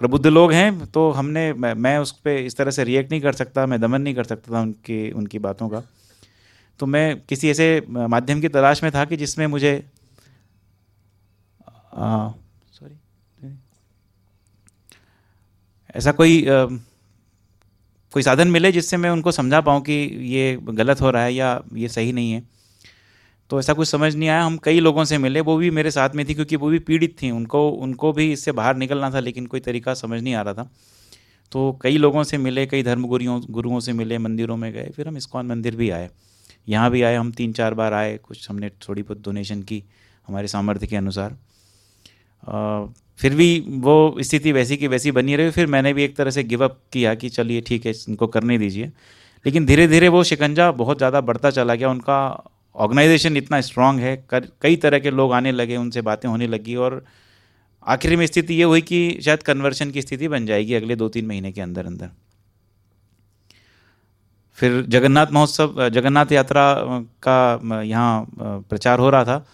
प्रबुद्ध 0.00 0.26
लोग 0.26 0.52
हैं 0.52 0.86
तो 0.86 1.10
हमने 1.10 1.52
मैं, 1.52 1.98
उस 1.98 2.12
पर 2.12 2.30
इस 2.30 2.56
तरह 2.56 2.70
से 2.70 2.84
रिएक्ट 2.84 3.10
नहीं 3.10 3.20
कर 3.20 3.32
सकता 3.32 3.66
मैं 3.66 3.80
दमन 3.80 4.02
नहीं 4.02 4.14
कर 4.14 4.24
सकता 4.24 4.54
था 4.54 4.60
उनकी 4.60 5.10
उनकी 5.12 5.38
बातों 5.38 5.68
का। 5.68 5.82
तो 6.80 6.86
मैं 6.86 7.20
किसी 7.20 7.50
ऐसे 7.50 7.86
माध्यम 7.88 8.40
की 8.40 8.48
तलाश 8.48 8.82
में 8.82 8.92
था 8.92 9.04
कि 9.04 9.16
जिसमें 9.16 9.46
मुझे 9.46 9.74
सॉरी 11.68 12.41
ऐसा 15.94 16.12
कोई 16.12 16.46
आ, 16.46 16.66
कोई 18.12 18.22
साधन 18.22 18.48
मिले 18.48 18.70
जिससे 18.72 18.96
मैं 18.96 19.10
उनको 19.10 19.32
समझा 19.32 19.60
पाऊँ 19.60 19.80
कि 19.80 19.92
ये 20.26 20.58
गलत 20.62 21.00
हो 21.00 21.10
रहा 21.10 21.22
है 21.22 21.34
या 21.34 21.60
ये 21.74 21.88
सही 21.88 22.12
नहीं 22.12 22.32
है? 22.32 22.42
तो 23.50 23.58
ऐसा 23.60 23.72
कुछ 23.72 23.88
समझ 23.88 24.14
नहीं 24.14 24.28
आया। 24.28 24.42
हम 24.44 24.56
कई 24.56 24.80
लोगों 24.80 25.04
से 25.04 25.18
मिले 25.18 25.40
वो 25.40 25.56
भी 25.56 25.70
मेरे 25.70 25.90
साथ 25.90 26.10
में 26.14 26.24
थी 26.28 26.34
क्योंकि 26.34 26.56
वो 26.56 26.68
भी 26.68 26.78
पीड़ित 26.78 27.16
थी। 27.22 27.30
उनको 27.30 27.68
उनको 27.70 28.12
भी 28.12 28.30
इससे 28.32 28.52
बाहर 28.52 28.76
निकलना 28.76 29.10
था 29.10 29.20
लेकिन 29.20 29.46
कोई 29.46 29.60
तरीका 29.60 29.94
समझ 29.94 30.20
नहीं 30.22 30.34
आ 30.34 30.42
रहा 30.42 30.54
था। 30.54 30.70
तो 31.52 31.78
कई 31.82 31.96
लोगों 31.96 32.22
से 32.24 32.38
मिले 32.38 32.66
कई 32.66 32.82
धर्म 32.82 33.06
गुरुओं 33.06 33.40
गुरुओं 33.50 33.80
से 33.80 33.92
मिले 33.92 34.18
मंदिरों 34.18 34.56
में 34.56 34.72
गए 34.72 34.90
फिर 34.96 35.08
हम 35.08 35.16
इस्कॉन 35.16 35.46
मंदिर 35.46 35.76
भी 35.76 35.90
आए। 35.90 36.08
यहाँ 36.68 36.90
भी 36.90 37.02
आए 37.02 37.16
हम 37.16 37.32
तीन 37.32 37.52
चार 37.52 37.74
बार 37.74 37.92
आए 37.92 38.16
कुछ 38.18 38.50
हमने 38.50 38.70
थोड़ी 38.88 39.02
बहुत 39.02 39.22
डोनेशन 39.24 39.62
की 39.62 39.82
हमारे 40.28 40.48
सामर्थ्य 40.48 40.86
के 40.86 40.96
अनुसार। 40.96 41.36
फिर 43.22 43.34
भी 43.34 43.48
वो 43.80 43.94
स्थिति 44.20 44.52
वैसी 44.52 44.76
की 44.76 44.86
वैसी 44.88 45.10
बनी 45.12 45.36
रही, 45.36 45.50
फिर 45.50 45.66
मैंने 45.68 45.92
भी 45.92 46.04
एक 46.04 46.16
तरह 46.16 46.30
से 46.30 46.42
गिव 46.44 46.64
अप 46.64 46.78
किया 46.92 47.14
कि 47.14 47.28
चलिए 47.30 47.60
ठीक 47.60 47.86
है, 47.86 47.92
इनको 48.08 48.26
करने 48.28 48.58
दीजिए। 48.58 48.86
लेकिन 49.44 49.66
धीरे 49.66 49.86
धीरे 49.88 50.08
वो 50.08 50.22
शिकंजा 50.24 50.70
बहुत 50.72 50.98
ज़्यादा 50.98 51.20
बढ़ता 51.22 51.50
चला 51.52 51.74
गया, 51.74 51.90
उनका 51.90 52.18
ऑर्गेनाइजेशन 52.76 53.36
इतना 53.36 53.60
स्ट्रांग 53.60 54.00
है, 54.00 54.16
कर, 54.30 54.48
कई 54.62 54.76
तरह 54.78 54.98
के 54.98 55.10
लोग 55.12 55.32
आने 55.32 55.52
लगे, 55.52 55.76
उनसे 55.76 56.00
बातें 56.02 56.28
होने 56.28 56.46
लगी 56.48 56.74
और 56.76 57.04
आखिर 57.86 58.16
में 58.16 58.26
स्थिति 58.26 58.54
ये 58.54 58.64
हुई 58.64 58.80
कि 58.82 59.18
शायद 59.24 59.42
कन्वर्शन 59.42 59.90
की 59.90 60.02
स्थिति 60.02 60.28
बन 60.28 60.46
जाएगी 60.46 60.74
अगले 60.74 60.96
दो 60.96 61.08
तीन 61.08 61.26
महीने 61.26 61.52
के 61.52 61.60
अंदर 61.60 61.86
अंदर 61.86 62.10
फिर 64.58 64.82
जगन्नाथ 64.88 65.26
महोत्सव, 65.32 65.88
जगन्नाथ 65.88 66.32
यात्रा 66.32 66.64
का 67.22 67.82
यहाँ 67.84 68.26
प्रचार 68.38 68.98
हो 68.98 69.10
रहा 69.10 69.24
था। 69.24 69.44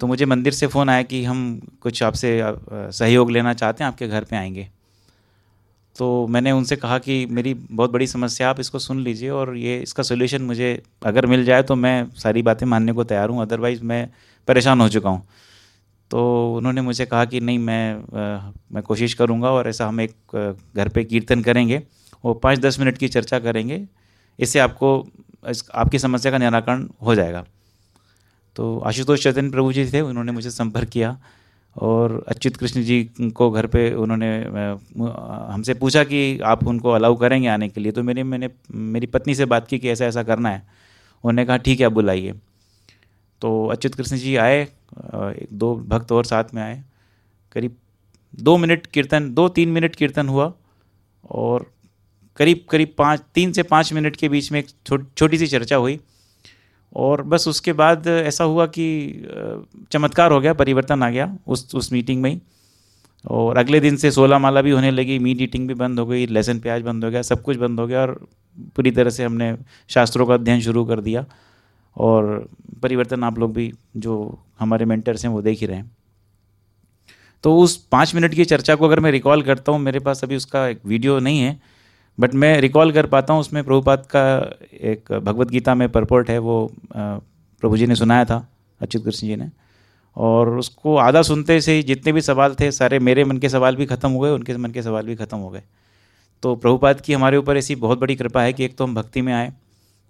तो 0.00 0.06
मुझे 0.06 0.26
मंदिर 0.26 0.52
से 0.52 0.66
फ़ोन 0.66 0.88
आया 0.90 1.02
कि 1.02 1.24
हम 1.24 1.60
कुछ 1.82 2.02
आपसे 2.02 2.40
सहयोग 2.68 3.30
लेना 3.30 3.52
चाहते 3.54 3.84
हैं 3.84 3.88
आपके 3.88 4.08
घर 4.08 4.24
पे 4.24 4.36
आएँगे। 4.36 4.68
तो 5.96 6.26
मैंने 6.26 6.52
उनसे 6.52 6.76
कहा 6.76 6.98
कि 6.98 7.24
मेरी 7.26 7.54
बहुत 7.54 7.90
बड़ी 7.90 8.06
समस्या 8.06 8.48
आप 8.50 8.60
इसको 8.60 8.78
सुन 8.78 9.00
लीजिए 9.00 9.30
और 9.30 9.56
ये 9.56 9.78
इसका 9.80 10.02
सोल्यूशन 10.02 10.42
मुझे 10.42 10.82
अगर 11.06 11.26
मिल 11.26 11.44
जाए 11.44 11.62
तो 11.62 11.74
मैं 11.76 12.06
सारी 12.16 12.42
बातें 12.42 12.66
मानने 12.66 12.92
को 12.92 13.04
तैयार 13.04 13.28
हूँ 13.28 13.42
अदरवाइज़ 13.42 13.82
मैं 13.82 14.08
परेशान 14.48 14.80
हो 14.80 14.88
चुका 14.88 15.10
हूँ। 15.10 15.26
तो 16.10 16.54
उन्होंने 16.56 16.80
मुझे 16.80 17.06
कहा 17.06 17.24
कि 17.24 17.40
नहीं 17.40 17.58
मैं 17.58 17.94
आ, 17.94 18.52
मैं 18.72 18.82
कोशिश 18.82 19.14
करूँगा 19.14 19.50
और 19.50 19.68
ऐसा 19.68 19.86
हम 19.88 20.00
एक 20.00 20.14
घर 20.76 20.88
पे 20.88 21.04
कीर्तन 21.04 21.42
करेंगे 21.42 21.82
वो 22.24 22.34
पाँच 22.34 22.58
दस 22.58 22.78
मिनट 22.80 22.98
की 22.98 23.08
चर्चा 23.08 23.38
करेंगे 23.38 23.80
इससे 24.38 24.58
आपको 24.58 24.90
इस 25.48 25.64
आपकी 25.74 25.98
समस्या 25.98 26.32
का 26.32 26.38
निराकरण 26.38 26.86
हो 27.02 27.14
जाएगा। 27.14 27.44
तो 28.56 28.78
आशुतोष 28.78 29.22
चैतन्य 29.22 29.50
प्रभु 29.50 29.72
जी 29.72 29.86
थे, 29.92 30.00
उन्होंने 30.00 30.32
मुझे 30.32 30.50
संपर्क 30.50 30.88
किया 30.88 31.18
और 31.76 32.24
अच्युत 32.28 32.56
कृष्ण 32.56 32.82
जी 32.82 33.10
को 33.34 33.50
घर 33.50 33.66
पे 33.66 33.92
उन्होंने 33.94 34.38
हमसे 35.52 35.74
पूछा 35.74 36.04
कि 36.04 36.38
आप 36.38 36.66
उनको 36.66 36.90
अलाउ 36.90 37.14
करेंगे 37.14 37.48
आने 37.48 37.68
के 37.68 37.80
लिए? 37.80 37.92
तो 37.92 38.02
मेरे, 38.02 38.22
मैंने, 38.22 38.50
मेरी 38.74 39.06
पत्नी 39.06 39.34
से 39.34 39.44
बात 39.44 39.66
की 39.66 39.78
कि 39.78 39.88
ऐसा 39.88 40.04
ऐसा 40.04 40.22
करना 40.22 40.48
है। 40.48 40.58
उन्होंने 41.24 41.44
कहा, 41.44 41.56
ठीक 41.56 41.80
है, 41.80 41.86
आप 41.86 41.92
बुलाइए। 41.92 42.34
तो 43.40 43.66
अच्युत 43.66 43.94
कृष्ण 43.94 44.16
जी 44.16 44.36
आए 44.36 44.62
एक, 44.62 45.46
दो 45.52 45.74
भक्त 45.76 46.12
और 46.12 46.24
साथ 46.24 46.44
में 46.54 46.62
आए। 46.62 46.82
करीब 47.52 47.76
दो 48.40 48.56
मिनट 48.56 48.86
कीर्तन, 48.86 49.34
दो, 49.34 49.48
तीन 49.48 49.68
मिनट 49.68 49.94
कीर्तन 49.94 50.28
हुआ 50.28 50.52
और 51.30 51.70
करीब 52.36 52.64
करीब 52.70 52.94
पाँच, 52.98 53.20
तीन 53.34 53.52
से 53.52 53.62
पाँच 53.62 53.92
मिनट 53.92 54.16
के 54.16 54.28
बीच 54.28 54.52
में 54.52 54.60
एक 54.60 54.98
छोटी 55.16 55.38
सी 55.38 55.46
चर्चा 55.46 55.76
हुई। 55.76 56.00
और 56.94 57.22
बस 57.24 57.46
उसके 57.48 57.72
बाद 57.74 58.06
ऐसा 58.06 58.44
हुआ 58.44 58.66
कि 58.68 58.86
चमत्कार 59.92 60.32
हो 60.32 60.40
गया, 60.40 60.52
परिवर्तन 60.54 61.02
आ 61.02 61.10
गया 61.10 61.36
उस 61.46 61.74
उस 61.74 61.92
मीटिंग 61.92 62.22
में 62.22 62.30
ही। 62.30 62.40
और 63.24 63.58
अगले 63.58 63.80
दिन 63.80 63.96
से 63.96 64.10
सोलह 64.10 64.38
माला 64.38 64.62
भी 64.62 64.70
होने 64.70 64.90
लगी 64.90 65.18
मीट 65.18 65.40
ईटिंग 65.42 65.66
भी 65.68 65.74
बंद 65.74 65.98
हो 65.98 66.06
गई 66.06 66.26
लेसन 66.28 66.58
प्याज 66.60 66.82
बंद 66.82 67.04
हो 67.04 67.10
गया, 67.10 67.22
सब 67.22 67.42
कुछ 67.42 67.56
बंद 67.56 67.80
हो 67.80 67.86
गया 67.86 68.00
और 68.00 68.12
पूरी 68.76 68.90
तरह 68.90 69.10
से 69.10 69.24
हमने 69.24 69.54
शास्त्रों 69.90 70.26
का 70.26 70.34
अध्ययन 70.34 70.60
शुरू 70.60 70.84
कर 70.84 71.00
दिया। 71.00 71.24
और 71.96 72.48
परिवर्तन 72.82 73.24
आप 73.24 73.38
लोग 73.38 73.52
भी 73.54 73.72
जो 73.96 74.38
हमारे 74.60 74.84
मेंटर्स 74.84 75.24
हैं 75.24 75.32
वो 75.32 75.42
देख 75.42 75.60
ही 75.60 75.66
रहे 75.66 75.76
हैं। 75.76 75.90
तो 77.44 77.56
उस 77.58 77.76
पाँच 77.92 78.14
मिनट 78.14 78.34
की 78.34 78.44
चर्चा 78.44 78.74
को 78.74 78.84
अगर 78.84 79.00
मैं 79.00 79.10
रिकॉल 79.12 79.42
करता 79.42 79.72
हूँ, 79.72 79.80
मेरे 79.80 80.00
पास 80.00 80.24
अभी 80.24 80.36
उसका 80.36 80.66
एक 80.68 80.80
वीडियो 80.86 81.18
नहीं 81.18 81.40
है 81.40 81.60
बट 82.18 82.34
मैं 82.34 82.60
रिकॉल 82.60 82.92
कर 82.92 83.06
पाता 83.06 83.32
हूँ, 83.32 83.40
उसमें 83.40 83.62
प्रभुपाद 83.64 84.06
का 84.06 84.22
एक 84.72 85.12
भगवत 85.14 85.48
गीता 85.48 85.74
में 85.74 85.88
परपोर्ट 85.88 86.30
है, 86.30 86.38
वो 86.38 86.70
प्रभु 86.92 87.76
जी 87.76 87.86
ने 87.86 87.94
सुनाया 87.94 88.24
था 88.24 88.46
अच्युत 88.80 89.04
कृष्ण 89.04 89.26
जी 89.26 89.36
ने। 89.36 89.50
और 90.16 90.48
उसको 90.58 90.96
आधा 90.96 91.22
सुनते 91.22 91.60
से 91.60 91.72
ही 91.72 91.82
जितने 91.82 92.12
भी 92.12 92.20
सवाल 92.20 92.54
थे, 92.54 92.70
सारे 92.72 92.98
मेरे 93.00 93.24
मन 93.24 93.38
के 93.38 93.48
सवाल 93.48 93.76
भी 93.76 93.86
ख़त्म 93.86 94.10
हो 94.10 94.20
गए, 94.20 94.30
उनके 94.30 94.56
मन 94.56 94.70
के 94.70 94.82
सवाल 94.82 95.06
भी 95.06 95.16
ख़त्म 95.16 95.38
हो 95.38 95.48
गए। 95.50 95.62
तो 96.42 96.54
प्रभुपाद 96.56 97.00
की 97.00 97.12
हमारे 97.12 97.36
ऊपर 97.36 97.56
ऐसी 97.56 97.74
बहुत 97.76 98.00
बड़ी 98.00 98.16
कृपा 98.16 98.42
है 98.42 98.52
कि 98.52 98.64
एक 98.64 98.76
तो 98.76 98.84
हम 98.84 98.94
भक्ति 98.94 99.22
में 99.22 99.32
आए, 99.32 99.52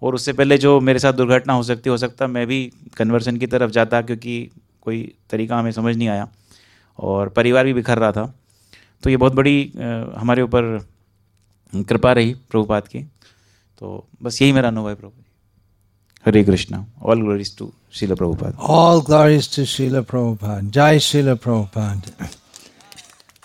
और 0.03 0.15
उससे 0.15 0.33
पहले 0.33 0.59
जो 0.59 0.79
मेरे 0.81 0.99
साथ 0.99 1.13
दुर्घटना 1.13 1.53
हो 1.53 1.63
सकती, 1.63 1.91
हो 1.91 1.97
सकता, 1.97 2.27
मैं 2.27 2.47
भी 2.47 2.73
कन्वर्सन 2.97 3.37
की 3.37 3.47
तरफ़ 3.47 3.71
जाता, 3.71 4.01
क्योंकि 4.03 4.51
कोई 4.83 5.03
तरीका 5.31 5.59
हमें 5.59 5.71
समझ 5.73 5.97
नहीं 5.97 6.09
आया, 6.09 6.29
और 6.99 7.29
परिवार 7.29 7.65
भी 7.65 7.73
बिखर 7.75 7.99
रहा 7.99 8.13
था। 8.13 8.33
तो 9.03 9.11
ये 9.11 9.17
बहुत 9.17 9.35
बड़ी 9.35 9.73
हमारे 10.17 10.43
ऊपर 10.43 10.79
कृपा 11.73 12.13
रही 12.13 12.35
प्रभुपाद 12.51 12.89
की। 12.89 13.03
तो 13.81 14.07
बस 14.23 14.41
यही 14.43 14.53
मेरा 14.53 14.69
अनुभव 14.69 14.89
है 14.89 14.95
प्रभु 14.95 15.23
Hare 16.27 16.45
Krishna 16.45 16.85
all 17.03 17.23
glories 17.23 17.57
to 17.57 17.73
Srila 17.93 18.15
Prabhupada 18.15 18.57
all 18.61 19.01
glories 19.01 19.57
to 19.57 19.65
Srila 19.65 20.01
Prabhupada 20.03 20.71
जय 20.71 20.99
शिल 21.01 21.35
प्रभुपाद 21.35 22.11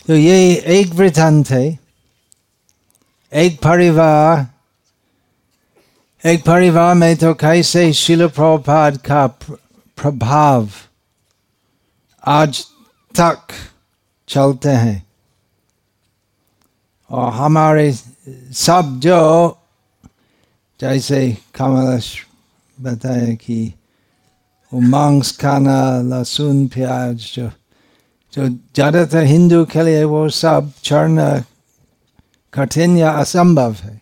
तो 0.08 0.16
ये 0.16 0.56
एक 0.78 0.94
वृतांत 0.94 1.50
है। 1.50 1.80
एक 3.32 3.60
परिवार 3.62 4.48
एक 6.24 6.44
परिवार 6.46 6.96
में 6.96 7.16
तो 7.18 7.34
कैसे 7.34 7.92
शिल 7.94 8.28
प्रभुपाद 8.28 8.98
का 8.98 9.26
प्रभाव 9.98 10.70
आज 12.24 12.66
तक 13.16 13.54
चलते 14.30 14.70
हैं। 14.70 15.09
और 17.10 17.32
हमारे 17.34 17.92
सब 17.92 19.00
जो 19.04 19.58
जैसे 20.80 21.38
कमलेश 21.56 22.26
बताए 22.78 23.36
कि 23.36 23.74
वो 24.72 24.80
मांस 24.80 25.38
खाना, 25.38 26.02
लहसुन, 26.02 26.68
प्याज, 26.68 27.32
जो 27.36 27.50
जो 28.34 28.48
ज़्यादातर 28.48 29.24
हिंदू 29.24 29.64
के 29.66 29.84
लिए 29.84 30.04
वो 30.04 30.28
सब 30.30 30.72
छोड़ना 30.84 31.44
कठिन 32.54 32.98
या 32.98 33.12
असंभव 33.12 33.74
है। 33.74 34.02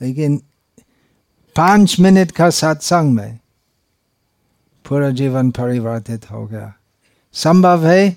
लेकिन 0.00 0.36
पाँच 1.56 1.98
मिनट 2.00 2.30
का 2.30 2.48
सत्संग 2.50 3.14
में 3.14 3.38
पूरा 4.84 5.10
जीवन 5.10 5.50
परिवर्तित 5.50 6.30
हो 6.30 6.46
गया। 6.46 6.72
संभव 7.34 7.86
है, 7.86 8.10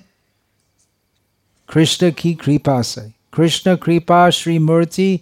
कृष्ण 1.68 2.10
की 2.18 2.34
कृपा 2.34 2.80
से। 2.82 3.19
कृष्ण 3.32 3.76
कृपा 3.76 4.28
श्री 4.30 4.58
मूर्ति 4.58 5.20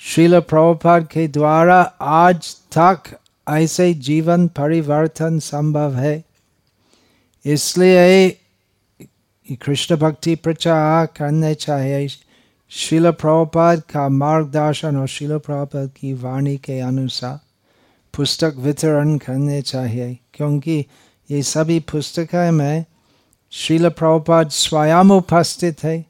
श्रील 0.00 0.38
प्रभुपाद 0.40 1.06
के 1.06 1.26
द्वारा 1.28 1.80
आज 2.00 2.54
तक 2.76 3.16
ऐसे 3.46 3.92
जीवन 3.94 4.46
परिवर्तन 4.48 5.38
संभव 5.38 5.94
है 5.94 6.22
इसलिए 7.44 8.28
कृष्ण 9.60 9.96
भक्ति 9.96 10.34
प्रचार 10.34 11.06
करने 11.06 11.54
चाहिए 11.54 12.08
शिल 12.72 13.10
प्रभुपाद 13.10 13.82
का 13.92 14.08
मार्गदर्शन 14.08 14.96
और 14.96 15.06
शिल 15.08 15.36
प्रभुपाद 15.38 15.90
की 15.96 16.12
वाणी 16.14 16.56
के 16.56 16.78
अनुसार 16.80 17.38
पुस्तक 18.14 18.54
वितरण 18.58 19.16
करने 19.18 19.60
चाहिए 19.62 20.18
क्योंकि 20.34 20.84
ये 21.30 21.42
सभी 21.42 21.78
पुस्तकें 21.90 22.50
में 22.50 22.84
शिल 23.52 23.88
प्रभुपाद 23.88 24.50
स्वयं 24.50 25.10
उपस्थित 25.10 25.82
है 25.84 26.09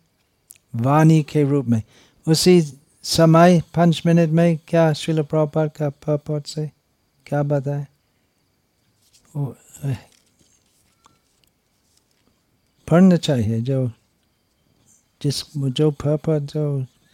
वाणी 0.74 1.22
के 1.22 1.42
रूप 1.42 1.66
में 1.66 1.82
उसी 2.26 2.60
समय 3.04 3.62
पाँच 3.74 4.02
मिनट 4.06 4.30
में 4.30 4.58
क्या 4.68 4.92
शिल 4.92 5.22
प्रपार 5.22 5.68
का 5.68 5.88
पर्पट 6.06 6.46
से 6.46 6.70
क्या 7.26 7.42
बताए 7.42 7.86
पढ़ना 12.88 13.16
चाहिए 13.16 13.60
जो 13.60 13.86
जिस 15.20 15.42
जो 15.56 15.90
पर्पट 15.90 16.52
जो 16.52 16.64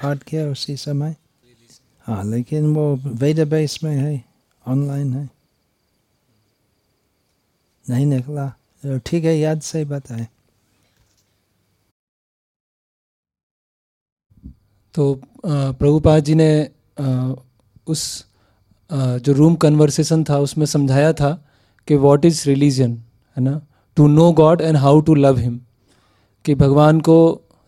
पाठ 0.03 0.23
किया 0.23 0.47
उसी 0.49 0.77
समय 0.77 1.15
हाँ 2.07 2.23
लेकिन 2.25 2.75
वो 2.75 2.95
वेद 2.97 3.41
बेस 3.49 3.79
में 3.85 3.95
है 3.97 4.25
ऑनलाइन 4.67 5.13
है 5.13 5.29
नहीं 7.85 8.07
निकला 8.07 8.53
ठीक 9.07 9.25
है 9.25 9.37
याद 9.39 9.61
से 9.61 9.85
बताए 9.85 10.27
तो 14.97 15.21
प्रभुपाद 15.47 16.25
जी 16.25 16.35
ने 16.35 16.51
उस 17.87 18.25
जो 18.91 19.33
रूम 19.33 19.55
कन्वर्सेशन 19.55 20.25
था, 20.25 20.39
उसमें 20.39 20.67
समझाया 20.67 21.13
था 21.13 21.31
कि 21.89 21.97
व्हाट 21.97 22.25
इज़ 22.25 22.43
रिलीजन 22.49 22.91
है 23.37 23.43
ना? 23.45 23.61
To 23.97 24.07
know 24.09 24.31
God 24.33 24.61
and 24.61 24.77
how 24.77 25.01
to 25.01 25.15
love 25.15 25.39
him 25.39 25.59
कि 26.45 26.55
भगवान 26.55 27.01
को 27.01 27.19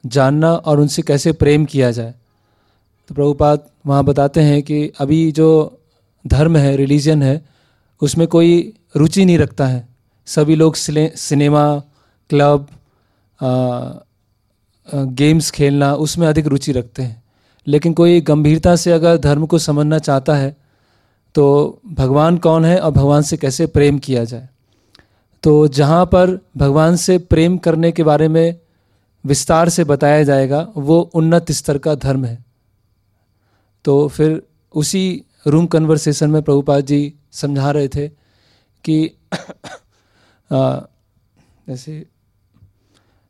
जानना 0.04 0.52
और 0.54 0.80
उनसे 0.80 1.02
कैसे 1.02 1.32
प्रेम 1.34 1.64
किया 1.64 1.90
जाए। 1.90 2.14
तो 3.10 3.14
प्रभुपाद 3.14 3.66
वहाँ 3.86 4.04
बताते 4.04 4.40
हैं 4.40 4.62
कि 4.62 4.80
अभी 5.00 5.20
जो 5.32 5.48
धर्म 6.24 6.56
है 6.56 6.76
रिलीजन 6.76 7.22
है, 7.22 7.44
उसमें 8.02 8.26
कोई 8.28 8.72
रुचि 8.96 9.24
नहीं 9.24 9.38
रखता 9.38 9.66
है। 9.66 9.86
सभी 10.28 10.54
लोग 10.54 10.74
सिनेमा 10.74 11.64
क्लब 12.30 12.66
गेम्स 14.94 15.50
खेलना, 15.50 15.94
उसमें 15.94 16.26
अधिक 16.26 16.46
रुचि 16.46 16.72
रखते 16.72 17.02
हैं। 17.02 17.22
लेकिन 17.66 17.92
कोई 17.92 18.20
गंभीरता 18.20 18.76
से 18.76 18.92
अगर 18.92 19.16
धर्म 19.16 19.46
को 19.46 19.58
समझना 19.58 19.98
चाहता 19.98 20.34
है 20.34 20.56
तो 21.34 21.80
भगवान 21.86 22.38
कौन 22.38 22.64
है 22.64 22.78
और 22.80 22.90
भगवान 22.90 23.22
से 23.22 23.36
कैसे 23.36 23.66
प्रेम 23.66 23.98
किया 23.98 24.24
जाए? 24.24 24.48
तो 25.42 25.68
जहाँ 25.68 26.04
पर 26.06 26.38
भगवान 26.56 26.96
से 26.96 27.18
प्रेम 27.18 27.58
करने 27.58 27.92
के 27.92 28.02
बारे 28.02 28.28
में 28.28 28.60
विस्तार 29.24 29.68
से 29.68 29.84
बताया 29.84 30.22
जाएगा, 30.24 30.66
वो 30.76 31.00
उन्नत 31.14 31.52
स्तर 31.52 31.78
का 31.78 31.94
धर्म 31.94 32.24
है। 32.24 32.44
तो 33.84 34.08
फिर 34.08 34.42
उसी 34.74 35.24
रूम 35.46 35.66
कन्वर्सेशन 35.66 36.30
में 36.30 36.42
प्रभुपाद 36.42 36.86
जी 36.86 37.14
समझा 37.32 37.70
रहे 37.70 37.88
थे 37.88 38.08
कि 38.84 39.10
जैसे 41.68 42.06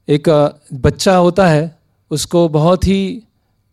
एक 0.09 0.29
बच्चा 0.75 1.17
होता 1.17 1.47
है, 1.49 1.79
उसको 2.11 2.49
बहुत 2.49 2.87
ही 2.87 3.23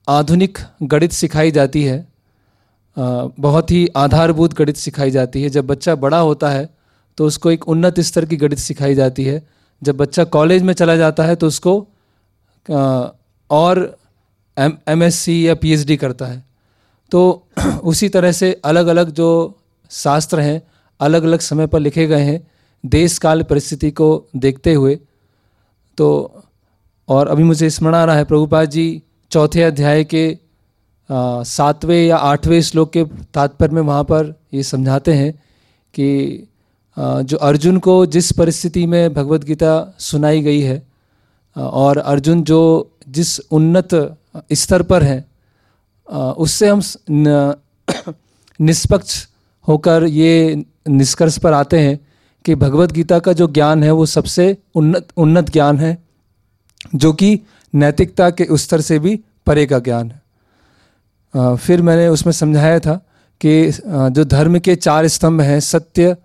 आधुनिक 0.08 0.58
गणित 0.84 1.12
सिखाई 1.12 1.52
जाती 1.52 1.84
है। 1.84 2.06
बहुत 2.98 3.72
ही 3.72 3.88
आधारभूत 3.98 4.54
गणित 4.54 4.78
सिखाई 4.78 5.12
जाती 5.12 5.42
है। 5.44 5.50
जब 5.50 5.68
बच्चा 5.68 5.96
बड़ा 5.96 6.20
होता 6.20 6.50
है 6.50 6.70
तो 7.18 7.26
उसको 7.26 7.52
एक 7.52 7.68
उन्नत 7.68 8.00
स्तर 8.00 8.26
की 8.26 8.38
गणित 8.38 8.60
सिखाई 8.60 8.96
जाती 8.96 9.24
है। 9.24 9.42
जब 9.82 9.98
बच्चा 9.98 10.24
कॉलेज 10.24 10.64
में 10.64 10.74
चला 10.74 10.96
जाता 10.96 11.24
है 11.24 11.36
तो 11.36 11.48
उसको 11.48 11.78
और 13.50 13.98
एम 14.58 14.78
एम 14.88 15.04
एस 15.04 15.16
सी 15.16 15.48
या 15.48 15.56
पी 15.56 15.74
एच 15.74 15.86
डी 15.88 15.98
करता 15.98 16.26
है। 16.26 16.44
तो 17.12 17.48
उसी 17.84 18.10
तरह 18.10 18.32
से 18.32 18.54
अलग 18.66 18.88
अलग 18.88 19.12
जो 19.14 19.28
शास्त्र 19.92 20.40
हैं 20.40 20.62
अलग 21.00 21.24
अलग 21.24 21.40
समय 21.40 21.68
पर 21.68 21.80
लिखे 21.80 22.08
गए 22.08 22.24
हैं 22.24 22.40
देश 22.84 23.18
काल 23.18 23.44
परिस्थिति 23.44 23.92
को 23.92 24.08
देखते 24.36 24.74
हुए 24.74 25.00
तो 25.98 26.10
और 27.10 27.28
अभी 27.28 27.44
मुझे 27.44 27.70
स्मरण 27.70 27.96
आ 27.96 28.04
रहा 28.06 28.16
है 28.16 28.26
प्रभुपाद 28.26 28.70
जी 28.70 29.02
चौथे 29.32 29.62
अध्याय 29.64 30.04
के 30.04 30.26
सातवें 31.10 32.06
या 32.06 32.18
आठवें 32.18 32.62
श्लोक 32.62 32.92
के 32.94 33.04
तात्पर्य 33.34 33.74
में 33.74 33.82
वहाँ 33.82 34.04
पर 34.04 34.34
ये 34.54 34.64
समझाते 34.64 35.14
हैं 35.14 35.32
कि 35.94 36.48
आ, 36.98 37.22
जो 37.22 37.38
अर्जुन 37.38 37.78
को 37.80 38.06
जिस 38.06 38.32
परिस्थिति 38.32 38.86
में 38.86 39.14
भगवत 39.14 39.44
गीता 39.44 39.74
सुनाई 40.00 40.42
गई 40.42 40.62
है 40.62 40.82
और 41.56 41.98
अर्जुन 41.98 42.44
जो 42.44 42.62
जिस 43.10 43.40
उन्नत 43.52 43.90
स्तर 44.54 44.82
पर 44.84 45.04
है 45.04 45.24
उससे 46.38 46.70
हम 46.70 46.82
निष्पक्ष 48.60 49.26
होकर 49.68 50.04
ये 50.04 50.64
निष्कर्ष 50.88 51.38
पर 51.38 51.54
आते 51.54 51.80
हैं 51.80 52.00
कि 52.46 52.56
भगवत 52.56 52.92
गीता 52.92 53.20
का 53.20 53.34
जो 53.34 53.48
ज्ञान 53.48 53.84
है 53.84 53.92
वो 53.92 54.06
सबसे 54.06 54.58
उन्नत 54.76 55.08
उन्नत 55.18 55.50
ज्ञान 55.50 55.80
है, 55.80 55.98
जो 56.96 57.14
कि 57.14 57.40
नैतिकता 57.74 58.30
के 58.30 58.48
स्तर 58.54 58.82
से 58.82 59.00
भी 59.00 59.20
परे 59.48 59.66
का 59.66 59.80
ज्ञान 59.80 60.12
है। 60.12 61.56
फिर 61.58 61.82
मैंने 61.82 62.08
उसमें 62.08 62.32
समझाया 62.34 62.80
था 62.80 62.96
कि 63.42 63.72
जो 63.88 64.24
धर्म 64.26 64.60
के 64.60 64.76
चार 64.76 65.08
स्तंभ 65.08 65.42
हैं, 65.42 65.60
सत्य, 65.60 66.16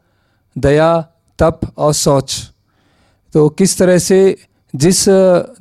दया, 0.56 1.00
तप 1.38 1.61
और 1.78 1.92
शौच। 1.94 2.38
तो 3.35 3.48
किस 3.48 3.78
तरह 3.78 3.98
से 3.98 4.37
जिस 4.74 5.09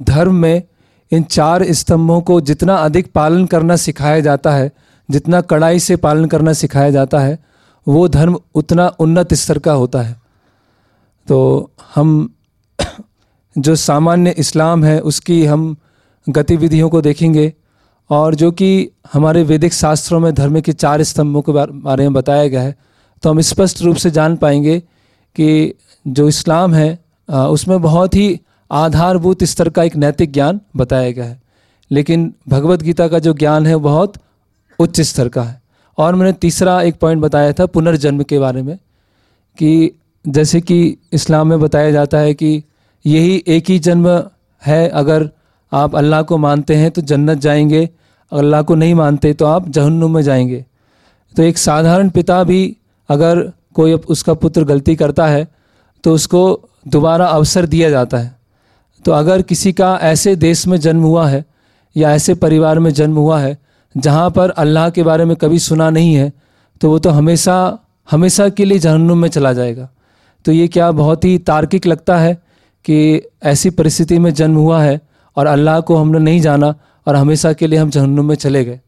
धर्म 0.02 0.36
में 0.36 0.64
इन 1.12 1.24
चार 1.24 1.64
स्तंभों 1.74 2.22
को 2.22 2.40
जितना 2.42 2.76
अधिक 2.76 3.12
पालन 3.12 3.46
करना 3.46 3.76
सिखाया 3.76 4.20
जाता 4.20 4.52
है, 4.52 4.72
जितना 5.10 5.42
कड़ाई 5.42 5.80
से 5.80 5.96
पालन 5.96 6.26
करना 6.26 6.54
सिखाया 6.54 6.90
जाता 6.90 7.20
है, 7.20 7.38
वो 7.88 8.08
धर्म 8.08 8.40
उतना 8.56 8.88
उन्नत 9.00 9.34
स्तर 9.34 9.60
का 9.60 9.74
होता 9.74 10.02
है। 10.02 10.16
तो 11.30 11.38
हम 11.96 12.34
जो 13.58 13.76
सामान्य 13.76 14.36
इस्लाम 14.38 14.84
है, 14.84 15.00
उसकी 15.00 15.46
हम 15.46 15.76
गतिविधियों 16.30 16.90
को 16.90 17.02
देखेंगे 17.02 17.54
और 18.10 18.36
जो 18.36 18.52
कि 18.52 18.70
हमारे 19.14 19.44
वैदिक 19.44 19.74
शास्त्रों 19.74 20.20
में 20.20 20.34
धर्म 20.34 20.60
के 20.62 20.74
चार 20.74 21.04
स्तंभों 21.04 21.42
के 21.42 21.52
बारे 21.52 22.04
में 22.04 22.14
बताया 22.14 22.48
गया 22.48 22.62
है 22.62 22.76
तो 23.24 23.30
हम 23.30 23.42
स्पष्ट 23.42 23.82
रूप 23.82 23.96
से 23.96 24.12
जान 24.12 24.36
पाएँगे 24.36 24.80
कि 25.36 25.74
जो 26.08 26.28
इस्लाम 26.28 26.74
है 26.74 27.00
उसमें 27.30 27.82
बहुत 27.82 28.16
ही 28.16 28.40
आधारभूत 28.72 29.44
स्तर 29.44 29.70
का 29.70 29.84
एक 29.84 29.96
नैतिक 29.96 30.32
ज्ञान 30.32 30.60
बताया 30.76 31.12
गया 31.12 31.26
है। 31.26 31.42
लेकिन 31.92 32.34
भगवत 32.50 32.82
गीता 32.82 33.08
का 33.08 33.20
जो 33.20 33.34
ज्ञान 33.34 33.66
है, 33.68 33.76
बहुत 33.76 34.14
उच्च 34.80 35.02
स्तर 35.02 35.30
का 35.30 35.44
है। 35.44 35.62
और 35.98 36.16
मैंने 36.16 36.34
तीसरा 36.34 36.82
एक 36.82 36.96
पॉइंट 37.00 37.22
बताया 37.22 37.54
था 37.54 37.66
पुनर्जन्म 37.66 38.24
के 38.24 38.40
बारे 38.40 38.62
में 38.62 38.78
कि 39.58 39.92
जैसे 40.30 40.62
कि 40.62 40.98
इस्लाम 41.14 41.48
में 41.48 41.60
बताया 41.60 41.92
जाता 41.92 42.18
है 42.18 42.34
कि 42.34 42.64
यही 43.06 43.44
एक 43.48 43.70
ही 43.70 43.78
जन्म 43.80 44.08
है, 44.64 44.88
अगर 44.90 45.30
आप 45.72 45.96
अल्लाह 45.96 46.22
को 46.22 46.38
मानते 46.38 46.76
हैं 46.76 46.92
तो 46.92 47.02
जन्नत 47.02 47.38
जाएँगे 47.40 47.88
अल्लाह 48.32 48.62
को 48.62 48.76
नहीं 48.76 48.94
मानते 48.96 49.34
तो 49.34 49.46
आप 49.46 49.70
जहन्नुम 49.70 50.14
में 50.16 50.22
जाएँगे। 50.22 50.66
तो 51.36 51.44
एक 51.44 51.58
साधारण 51.58 52.10
पिता 52.10 52.44
भी 52.44 52.76
अगर 53.10 53.42
कोई 53.74 53.94
उसका 53.94 54.34
पुत्र 54.36 54.64
गलती 54.64 54.96
करता 54.96 55.28
है 55.28 55.48
तो 56.04 56.14
उसको 56.14 56.42
दोबारा 56.88 57.28
अवसर 57.28 57.66
दिया 57.66 57.90
जाता 57.90 58.18
है। 58.18 58.36
तो 59.06 59.12
अगर 59.12 59.42
किसी 59.42 59.72
का 59.74 59.98
ऐसे 60.04 60.36
देश 60.36 60.66
में 60.68 60.80
जन्म 60.80 61.04
हुआ 61.04 61.28
है, 61.28 61.44
या 61.96 62.12
ऐसे 62.12 62.34
परिवार 62.36 62.80
में 62.80 62.92
जन्म 62.94 63.16
हुआ 63.16 63.40
है, 63.40 63.58
जहाँ 63.96 64.30
पर 64.30 64.50
अल्लाह 64.52 64.90
के 64.90 65.04
बारे 65.04 65.26
में 65.26 65.36
कभी 65.38 65.60
सुना 65.60 65.90
नहीं 65.90 66.14
है 66.16 66.32
तो 66.82 66.90
वो 66.90 67.00
तो 67.00 67.10
हमेशा 67.10 67.56
हमेशा 68.10 68.48
के 68.50 68.66
लिए 68.66 68.80
जहन्नुम 68.80 69.18
में 69.18 69.30
चला 69.30 69.54
जाएगा। 69.54 69.90
तो 70.46 70.52
ये 70.52 70.68
क्या 70.68 70.92
बहुत 70.92 71.26
ही 71.26 71.38
तार्किक 71.38 71.86
लगता 71.88 72.18
है 72.18 72.34
कि 72.86 73.22
ऐसी 73.44 73.70
परिस्थिति 73.70 74.20
में 74.20 74.34
जन्म 74.34 74.56
हुआ 74.56 74.82
है 74.84 75.00
और 75.38 75.48
अल्लाह 75.48 75.80
को 75.82 75.96
हमने 75.96 76.20
नहीं 76.20 76.42
जाना 76.42 76.76
और 77.08 77.16
हमेशा 77.16 77.54
के 77.54 77.68
लिए 77.68 77.80
हम 77.80 77.90
जहन्नुम 77.90 78.26
में 78.26 78.36
चले 78.36 78.64
गए। 78.66 78.80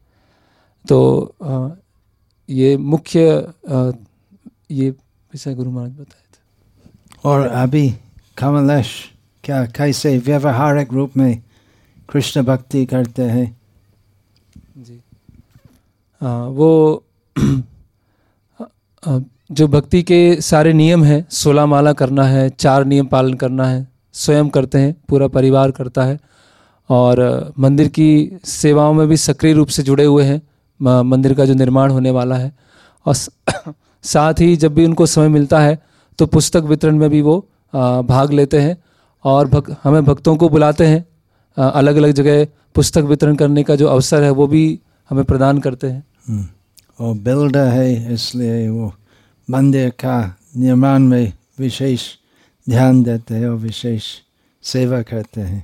तो 0.85 1.77
ये 2.49 2.77
मुख्य 2.77 3.53
ये 4.71 4.89
विषय 4.89 5.53
गुरु 5.55 5.71
महाराज 5.71 5.91
बताए 5.91 6.25
थे। 6.33 7.29
और 7.29 7.47
अभी 7.47 7.89
कमलेश 8.37 8.91
क्या 9.43 9.65
कैसे 9.65 10.17
व्यवहारिक 10.17 10.93
रूप 10.93 11.17
में 11.17 11.41
कृष्ण 12.09 12.41
भक्ति 12.43 12.85
करते 12.85 13.23
हैं? 13.23 13.45
जी। 14.77 15.01
आ, 16.21 16.45
वो 16.45 17.03
जो 19.51 19.67
भक्ति 19.67 20.01
के 20.03 20.19
सारे 20.41 20.71
नियम 20.73 21.03
हैं 21.03 21.25
सोलह 21.31 21.65
माला 21.65 21.91
करना 21.93 22.23
है 22.23 22.49
चार 22.49 22.85
नियम 22.85 23.05
पालन 23.05 23.33
करना 23.33 23.65
है 23.65 23.87
स्वयं 24.15 24.49
करते 24.49 24.77
हैं 24.77 24.95
पूरा 25.09 25.27
परिवार 25.27 25.71
करता 25.71 26.03
है। 26.03 26.19
और 26.89 27.53
मंदिर 27.59 27.87
की 27.87 28.39
सेवाओं 28.45 28.93
में 28.93 29.07
भी 29.07 29.17
सक्रिय 29.17 29.53
रूप 29.53 29.67
से 29.67 29.83
जुड़े 29.83 30.05
हुए 30.05 30.23
हैं 30.23 31.01
मंदिर 31.03 31.33
का 31.33 31.45
जो 31.45 31.53
निर्माण 31.53 31.91
होने 31.91 32.11
वाला 32.11 32.35
है। 32.35 32.51
और 33.05 33.15
साथ 34.03 34.39
ही 34.39 34.55
जब 34.57 34.73
भी 34.73 34.85
उनको 34.85 35.05
समय 35.05 35.27
मिलता 35.27 35.59
है 35.59 35.77
तो 36.19 36.25
पुस्तक 36.27 36.63
वितरण 36.63 36.97
में 36.97 37.09
भी 37.09 37.21
वो 37.21 37.37
भाग 37.73 38.31
लेते 38.33 38.59
हैं 38.59 38.77
और 39.25 39.47
भक, 39.47 39.75
हमें 39.83 40.03
भक्तों 40.05 40.35
को 40.35 40.49
बुलाते 40.49 40.85
हैं। 40.85 41.05
अलग 41.57 41.95
अलग 41.95 42.11
जगह 42.11 42.45
पुस्तक 42.75 43.01
वितरण 43.03 43.35
करने 43.35 43.63
का 43.63 43.75
जो 43.75 43.87
अवसर 43.87 44.23
है 44.23 44.31
वो 44.31 44.47
भी 44.47 44.63
हमें 45.09 45.23
प्रदान 45.25 45.57
करते 45.59 45.87
हैं। 45.87 46.03
हम्म, 46.29 46.45
और 46.99 47.13
बिल्डर 47.19 47.67
है 47.67 48.13
इसलिए 48.13 48.67
वो 48.69 48.93
मंदिर 49.49 49.89
का 49.99 50.17
निर्माण 50.58 51.01
में 51.01 51.34
विशेष 51.60 52.08
ध्यान 52.67 53.04
देते 53.04 53.36
हैं 53.36 53.47
और 53.47 53.58
विशेष 53.58 54.06
सेवा 54.63 55.01
करते 55.01 55.41
हैं 55.41 55.63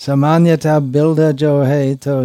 सामान्यतः 0.00 0.78
बिल्डर 0.92 1.32
जो 1.32 1.60
है 1.62 1.94
तो 1.96 2.16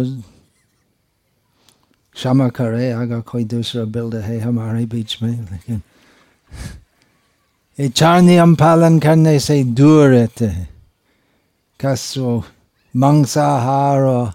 क्षमा 2.16 2.48
करे 2.48 2.90
अगर 2.92 3.20
कोई 3.20 3.44
दूसरा 3.44 3.84
बिल्डर 3.86 4.20
है 4.20 4.38
हमारे 4.40 4.84
बीच 4.86 5.16
में 5.22 5.30
लेकिन 5.30 5.80
ये 7.78 7.88
चार 7.88 8.20
नियम 8.22 8.54
पालन 8.54 8.98
करने 8.98 9.38
से 9.38 9.62
दूर 9.78 10.08
रहते 10.08 10.46
हैं 10.46 10.68
कस 11.80 12.14
मांसाहार 12.94 14.00
और 14.02 14.32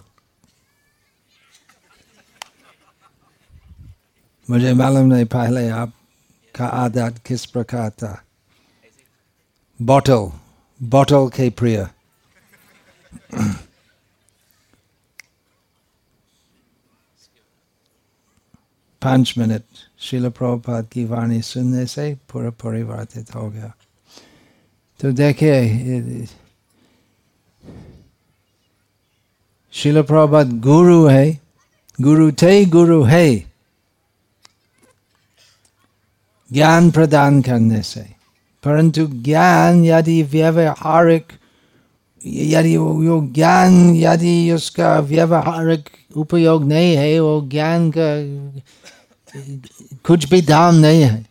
मुझे 4.50 4.74
मालूम 4.74 5.06
नहीं 5.08 5.26
पहले 5.26 5.70
आपका 5.70 6.66
आदत 6.66 7.20
किस 7.26 7.46
प्रकार 7.46 7.90
था। 7.90 8.24
बॉटल 9.82 10.32
बॉटल 10.84 11.28
के 11.28 11.50
प्रिय। 11.50 11.88
पाँच 19.02 19.34
मिनट, 19.38 19.64
शिल 20.00 20.30
प्रभुपाद 20.30 20.88
की 20.88 21.06
वाणी 21.06 21.42
सुनने 21.42 21.86
से 21.86 22.16
पूरा 22.32 22.50
परिवर्तित 22.50 23.34
हो 23.36 23.50
गया। 23.50 23.74
तो 25.00 25.12
देखिए 25.12 26.26
शिल 29.74 30.02
प्रभुपाद 30.02 30.60
गुरु 30.60 31.06
है, 31.06 31.40
गुरु 32.02 32.32
थे, 32.32 32.66
गुरु 32.66 33.04
है। 33.04 33.53
ज्ञान 36.54 36.90
प्रदान 36.92 37.42
करने 37.42 37.82
से 37.82 38.06
परंतु 38.64 39.06
ज्ञान 39.24 39.84
यदि 39.86 40.22
व्यवहारिक 40.24 41.32
यदि 42.22 42.76
वो 42.78 43.20
ज्ञान 43.34 43.96
यदि 43.96 44.52
उसका 44.52 44.98
व्यवहारिक 45.00 45.90
उपयोग 46.16 46.64
नहीं 46.64 46.96
है 46.96 47.20
वो 47.20 47.42
ज्ञान 47.50 47.92
का 47.98 48.10
कुछ 50.06 50.30
भी 50.30 50.42
दाम 50.42 50.76
नहीं 50.76 51.02
है 51.04 51.26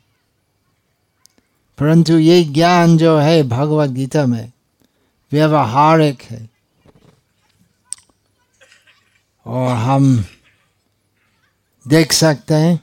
परंतु 1.78 2.18
ये 2.18 2.42
ज्ञान 2.44 2.96
जो 2.98 3.16
है 3.18 3.42
भगवत 3.48 3.90
गीता 3.90 4.26
में 4.26 4.52
व्यवहारिक 5.32 6.22
है 6.22 6.48
और 9.46 9.74
हम 9.76 10.24
देख 11.86 12.12
सकते 12.12 12.54
हैं 12.54 12.80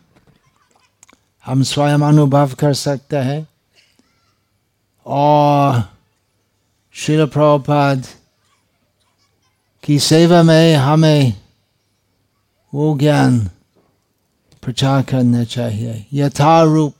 हम 1.50 1.64
स्वयं 1.64 2.00
अनुभव 2.00 2.54
कर 2.60 2.74
सकते 2.74 3.18
हैं। 3.18 3.48
और 5.06 5.90
शिल 6.94 7.26
प्रभुपाद 7.26 8.06
की 9.84 10.00
सेवा 10.00 10.44
में 10.44 10.76
हमें 10.76 11.42
वो 12.74 12.98
ज्ञान 12.98 13.40
प्रचार 14.64 15.04
करना 15.04 15.44
चाहिए। 15.44 16.06
यथारूप 16.14 16.94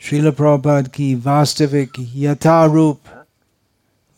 श्रील 0.00 0.30
प्रभुपाद 0.30 0.88
की 0.88 1.14
वास्तविक 1.14 1.92
यथारूप 1.98 3.00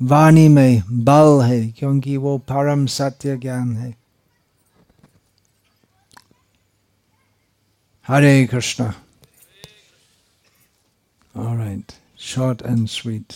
वाणी 0.03 0.49
में 0.49 0.83
बल 0.91 1.45
है, 1.45 1.69
क्योंकि 1.69 2.17
वो 2.17 2.39
परम 2.39 2.87
सत्य 2.87 3.37
ज्ञान 3.37 3.77
है। 3.77 4.06
हरे 8.09 8.47
Krishna 8.47 8.93
All 11.35 11.57
right, 11.57 11.95
short 12.27 12.63
and 12.63 12.89
sweet. 12.91 13.35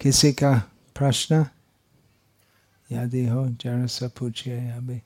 किसी 0.00 0.32
का 0.32 0.52
प्रश्न 0.96 1.44
यदि 2.90 3.26
हो 3.28 3.46
जरा 3.62 3.86
सा 3.94 4.08
पूछिए 4.18 4.58
अभी 4.70 5.00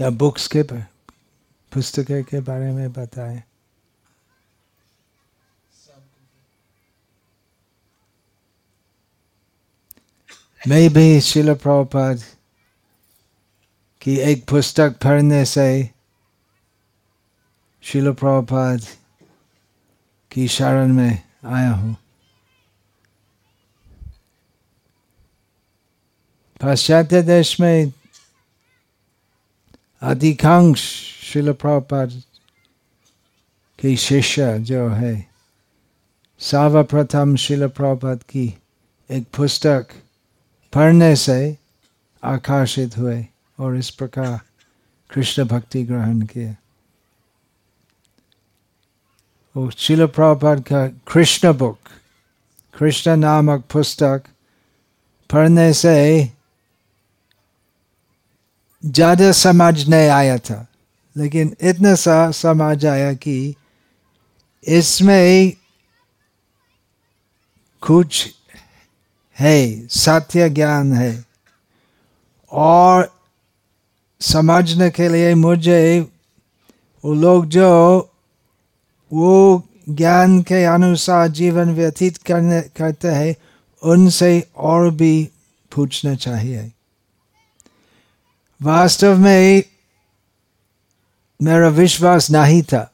या 0.00 0.10
बुक्स 0.22 0.46
के 0.54 0.62
पुस्तक 1.72 2.10
के 2.30 2.40
बारे 2.40 2.72
में 2.72 2.92
भी 10.88 11.20
शिल 11.20 11.54
प्रभुपाद 11.54 12.22
की 14.04 14.16
एक 14.16 14.44
पुस्तक 14.44 14.96
पढ़ने 15.04 15.44
से 15.44 15.90
शिल 17.82 18.12
प्रभुपाद 18.12 18.80
की 20.32 20.48
शरण 20.48 20.92
में 20.92 21.22
आया 21.46 21.70
हूँ। 21.70 21.96
पाश्चात्य 26.60 27.22
देश 27.22 27.60
में 27.60 27.92
अधिकांश 30.02 30.78
शिल 31.24 31.52
प्रभुपाद 31.52 32.22
के 33.80 33.96
शिष्य 33.96 34.58
जो 34.58 34.88
है, 34.88 35.26
सर्वप्रथम 36.38 37.36
शिल 37.36 37.68
प्रभुपाद 37.68 38.22
की 38.22 38.58
एक 39.10 39.24
पुस्तक 39.36 39.86
पढ़ने 40.72 41.16
से 41.16 41.58
आकर्षित 42.24 42.98
हुए। 42.98 43.26
और 43.58 43.76
इस 43.76 43.90
प्रकार 43.90 44.38
कृष्ण 45.10 45.44
भक्ति 45.44 45.82
ग्रहण 45.82 46.20
किया 46.22 46.54
वो 49.54 49.70
शिल 49.70 50.06
प्रभुपाद 50.06 50.62
का 50.62 50.86
कृष्ण 51.12 51.52
बुक 51.52 51.88
कृष्ण 52.74 53.16
नामक 53.16 53.64
पुस्तक 53.72 54.22
पढ़ने 55.30 55.72
से 55.72 56.30
ज़्यादा 58.84 59.30
समझ 59.32 59.88
नहीं 59.88 60.08
आया 60.08 60.38
था 60.38 60.66
लेकिन 61.16 61.54
इतना 61.62 61.94
सा 61.94 62.30
समझ 62.30 62.84
आया 62.86 63.12
कि 63.14 63.54
इसमें 64.64 65.52
कुछ 67.82 68.26
है 69.36 69.86
सत्य 69.92 70.48
ज्ञान 70.50 70.92
है 70.92 71.24
और 72.52 73.13
समझने 74.24 74.90
के 74.90 75.08
लिए 75.08 75.34
मुझे 75.34 76.00
वो 77.04 77.14
लोग 77.14 77.46
जो 77.46 77.70
वो 79.12 79.62
ज्ञान 79.88 80.40
के 80.42 80.64
अनुसार 80.64 81.28
जीवन 81.28 81.74
व्यतीत 81.74 82.16
करने, 82.16 82.60
करते 82.76 83.08
हैं, 83.08 83.34
उनसे 83.82 84.48
और 84.56 84.90
भी 84.90 85.28
पूछना 85.72 86.14
चाहिए। 86.14 86.70
वास्तव 88.60 89.18
में 89.18 89.62
मेरा 91.40 91.68
विश्वास 91.68 92.30
नहीं 92.30 92.62
था 92.62 92.90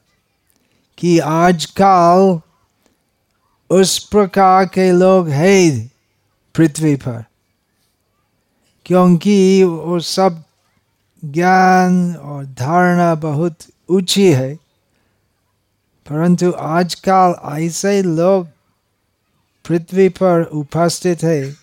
कि 0.97 1.17
आजकल 1.19 2.39
उस 3.69 3.97
प्रकार 4.05 4.65
के 4.65 4.91
लोग 4.91 5.29
हैं 5.29 5.91
पृथ्वी 6.55 6.95
पर, 6.95 7.23
क्योंकि 8.85 9.63
वो 9.63 9.99
सब 9.99 10.43
ज्ञान 11.25 12.15
और 12.15 12.45
धारणा 12.45 13.15
बहुत 13.15 13.57
ऊँची 13.89 14.33
है। 14.33 14.55
परंतु 16.09 16.51
आजकल 16.51 17.35
ऐसे 17.53 18.01
लोग 18.01 18.47
पृथ्वी 19.67 20.09
पर 20.09 20.43
उपस्थित 20.43 21.23
है, 21.23 21.55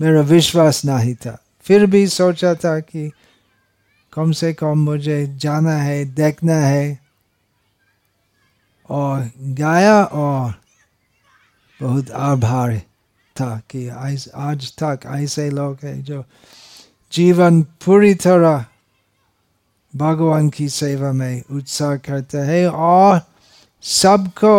मेरा 0.00 0.20
विश्वास 0.20 0.84
नहीं 0.84 1.14
था। 1.14 1.38
फिर 1.60 1.86
भी 1.86 2.08
सोचा 2.08 2.54
था 2.54 2.80
कि 2.80 3.12
कम 4.12 4.32
से 4.32 4.52
कम 4.54 4.78
मुझे 4.78 5.36
जाना 5.36 5.76
है, 5.76 6.04
देखना 6.04 6.54
है। 6.54 6.98
और 8.90 9.30
गाया 9.38 10.04
और 10.04 10.54
बहुत 11.82 12.10
आभार 12.10 12.78
था 13.40 13.62
कि 13.70 13.88
आज 14.34 14.72
तक 14.82 15.00
ऐसे 15.06 15.50
लोग 15.50 15.78
हैं 15.84 16.02
जो 16.04 16.24
जीवन 17.16 17.60
पूरी 17.84 18.14
तरह 18.14 18.64
भगवान 19.94 20.48
की 20.48 20.68
सेवा 20.68 21.12
में 21.12 21.42
उत्साह 21.50 21.94
करते 22.06 22.38
हैं 22.48 22.66
और 22.66 23.20
सबको 23.84 24.56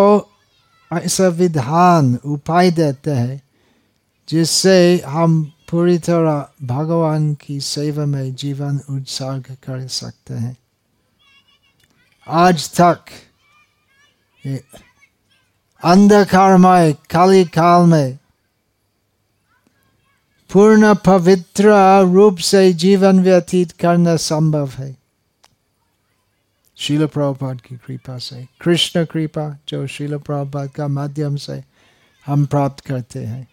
ऐसा 0.92 1.28
विधान 1.38 2.16
उपाय 2.26 2.72
देते 2.72 3.12
हैं 3.12 3.42
जिससे 4.30 4.78
हम 5.08 5.44
पूरी 5.70 5.98
तरह 6.00 6.66
भगवान 6.68 7.34
की 7.42 7.60
सेवा 7.62 8.06
में 8.06 8.34
जीवन 8.36 8.80
उत्सर्ग 8.90 9.56
कर 9.64 9.88
सकते 9.88 10.34
हैं 10.34 10.56
आज 12.28 12.70
तक 12.80 13.12
अंधकारमय 15.84 16.94
काली 17.10 17.44
काल 17.54 17.86
में 17.86 18.18
पूर्ण 20.54 20.96
पवित्र 20.96 21.66
रूप 22.14 22.38
से 22.38 22.74
जीवन 22.74 23.20
व्यतीत 23.20 23.72
करना 23.72 24.16
संभव 24.16 24.70
है। 24.70 24.98
शिल 26.76 27.06
प्रभुपाद 27.06 27.62
की 27.62 27.76
कृपा 27.76 28.18
से, 28.18 28.48
कृष्ण 28.62 29.06
कृपा, 29.06 29.58
जो 29.70 29.88
शिल 29.88 30.18
प्रभुपाद 30.18 30.70
का 30.70 30.88
माध्यम 30.88 31.36
से 31.36 31.64
हम 32.26 32.46
प्राप्त 32.46 32.86
करते 32.86 33.20
हैं। 33.20 33.48